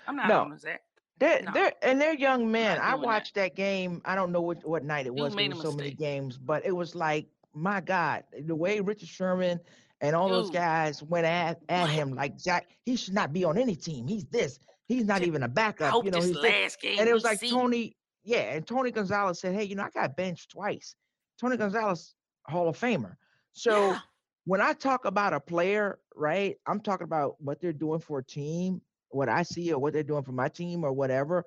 [0.08, 0.42] I'm not no.
[0.42, 0.82] on Zach.
[1.20, 1.52] They're, no.
[1.54, 2.80] they're and they're young men.
[2.80, 3.52] I watched that.
[3.52, 3.56] that.
[3.56, 4.02] game.
[4.06, 5.36] I don't know what, what night it was.
[5.36, 9.60] There was so many games, but it was like, my God, the way Richard Sherman
[10.00, 10.38] and all Dude.
[10.38, 12.68] those guys went at, at him like Zach.
[12.86, 14.08] He should not be on any team.
[14.08, 14.60] He's this.
[14.88, 16.04] He's not even a backup.
[16.04, 17.00] you know, he's last game.
[17.00, 17.52] And it was like see.
[17.52, 17.96] Tony.
[18.24, 20.96] Yeah, and Tony Gonzalez said, "Hey, you know, I got benched twice."
[21.40, 22.14] Tony Gonzalez,
[22.46, 23.16] Hall of Famer.
[23.54, 24.00] So yeah
[24.46, 28.24] when I talk about a player, right, I'm talking about what they're doing for a
[28.24, 31.46] team, what I see, or what they're doing for my team, or whatever.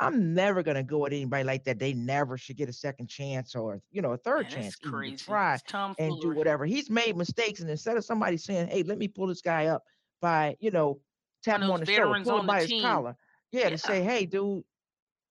[0.00, 1.78] I'm never gonna go at anybody like that.
[1.78, 5.60] They never should get a second chance or you know a third chance to try
[5.98, 6.66] and do whatever.
[6.66, 9.84] He's made mistakes, and instead of somebody saying, "Hey, let me pull this guy up
[10.20, 11.02] by you know
[11.44, 13.16] tap him on the shoulder, pull him by his collar,"
[13.52, 14.64] yeah, yeah, to say, "Hey, dude,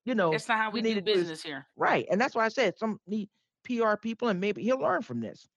[0.05, 2.78] you know that's not how we do business here." Right, and that's why I said
[2.78, 3.30] some need
[3.64, 5.47] PR people, and maybe he'll learn from this.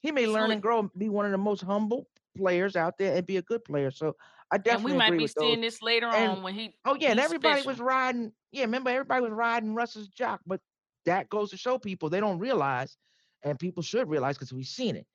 [0.00, 3.14] He may learn and grow, and be one of the most humble players out there,
[3.14, 3.90] and be a good player.
[3.90, 4.16] So
[4.50, 6.74] I definitely and we might be seeing this later and, on when he.
[6.84, 7.72] Oh yeah, and everybody special.
[7.72, 8.32] was riding.
[8.52, 10.60] Yeah, remember everybody was riding Russ's jock, but
[11.06, 12.96] that goes to show people they don't realize,
[13.44, 15.06] and people should realize because we've seen it.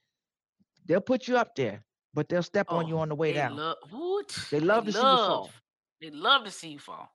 [0.86, 1.84] They'll put you up there,
[2.14, 3.58] but they'll step oh, on you on the way they down.
[3.58, 3.74] Lo-
[4.52, 5.50] they love they to love, see you fall.
[6.02, 7.10] They love to see you fall.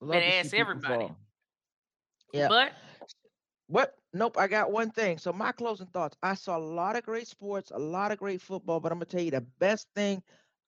[0.00, 1.10] Love ask everybody.
[2.32, 2.72] Yeah, but
[3.68, 3.94] what?
[4.12, 5.18] Nope, I got one thing.
[5.18, 6.16] So my closing thoughts.
[6.22, 9.06] I saw a lot of great sports, a lot of great football, but I'm gonna
[9.06, 10.22] tell you the best thing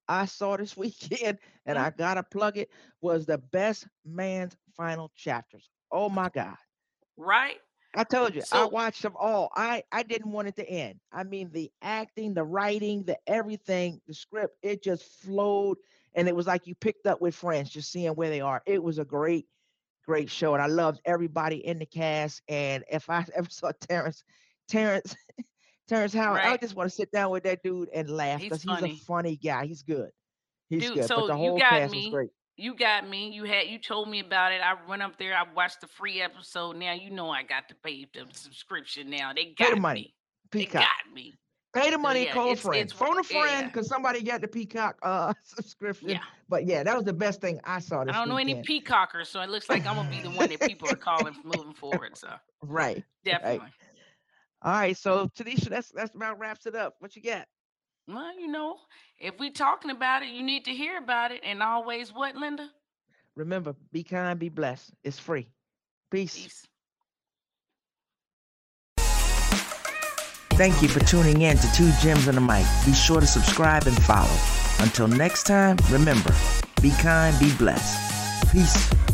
[0.09, 1.86] I saw this weekend, and mm-hmm.
[1.86, 2.70] I gotta plug it,
[3.01, 5.70] was the best man's final chapters.
[5.90, 6.57] Oh my God.
[7.16, 7.59] Right?
[7.94, 9.51] I told you, so, I watched them all.
[9.57, 11.01] I I didn't want it to end.
[11.11, 15.78] I mean, the acting, the writing, the everything, the script, it just flowed,
[16.14, 18.62] and it was like you picked up with friends, just seeing where they are.
[18.66, 19.46] It was a great
[20.09, 22.40] great show, and I loved everybody in the cast.
[22.48, 24.24] And if I ever saw Terrence,
[24.66, 25.14] Terrence,
[25.88, 26.52] Terrence Howard, right.
[26.52, 29.04] I just want to sit down with that dude and laugh because he's, he's, a
[29.04, 29.66] funny guy.
[29.66, 30.11] He's good.
[30.70, 31.04] He's dude, good.
[31.04, 32.06] So but the whole you got cast me.
[32.06, 32.30] was great.
[32.56, 33.30] You got me.
[33.30, 34.61] You had you told me about it.
[34.62, 35.36] I went up there.
[35.36, 36.76] I watched the free episode.
[36.76, 39.11] Now you know I got to pay the subscription.
[39.11, 40.00] Now they got pay the money.
[40.00, 40.14] Me.
[40.50, 40.72] Peacock.
[40.72, 41.34] They got me.
[41.74, 42.92] Pay the money, so, yeah, call a friend.
[42.92, 43.94] Phone a friend because yeah.
[43.94, 46.10] somebody got the Peacock uh subscription.
[46.10, 46.20] Yeah.
[46.48, 48.48] But yeah, that was the best thing I saw this I don't weekend.
[48.48, 50.96] know any Peacockers, so it looks like I'm gonna be the one that people are
[50.96, 52.16] calling moving forward.
[52.16, 52.28] So
[52.62, 53.04] right.
[53.24, 53.58] Definitely.
[53.58, 53.72] Right.
[54.62, 54.96] All right.
[54.96, 56.94] So Tanisha, that's that's about wraps it up.
[57.00, 57.46] What you got?
[58.08, 58.78] Well, you know,
[59.18, 61.42] if we talking about it, you need to hear about it.
[61.44, 62.70] And always what, Linda?
[63.36, 64.94] Remember, be kind, be blessed.
[65.04, 65.50] It's free.
[66.10, 66.34] Peace.
[66.34, 66.66] Peace.
[70.59, 72.66] Thank you for tuning in to Two Gems and a Mic.
[72.84, 74.36] Be sure to subscribe and follow.
[74.80, 76.34] Until next time, remember,
[76.82, 78.50] be kind, be blessed.
[78.50, 79.07] Peace.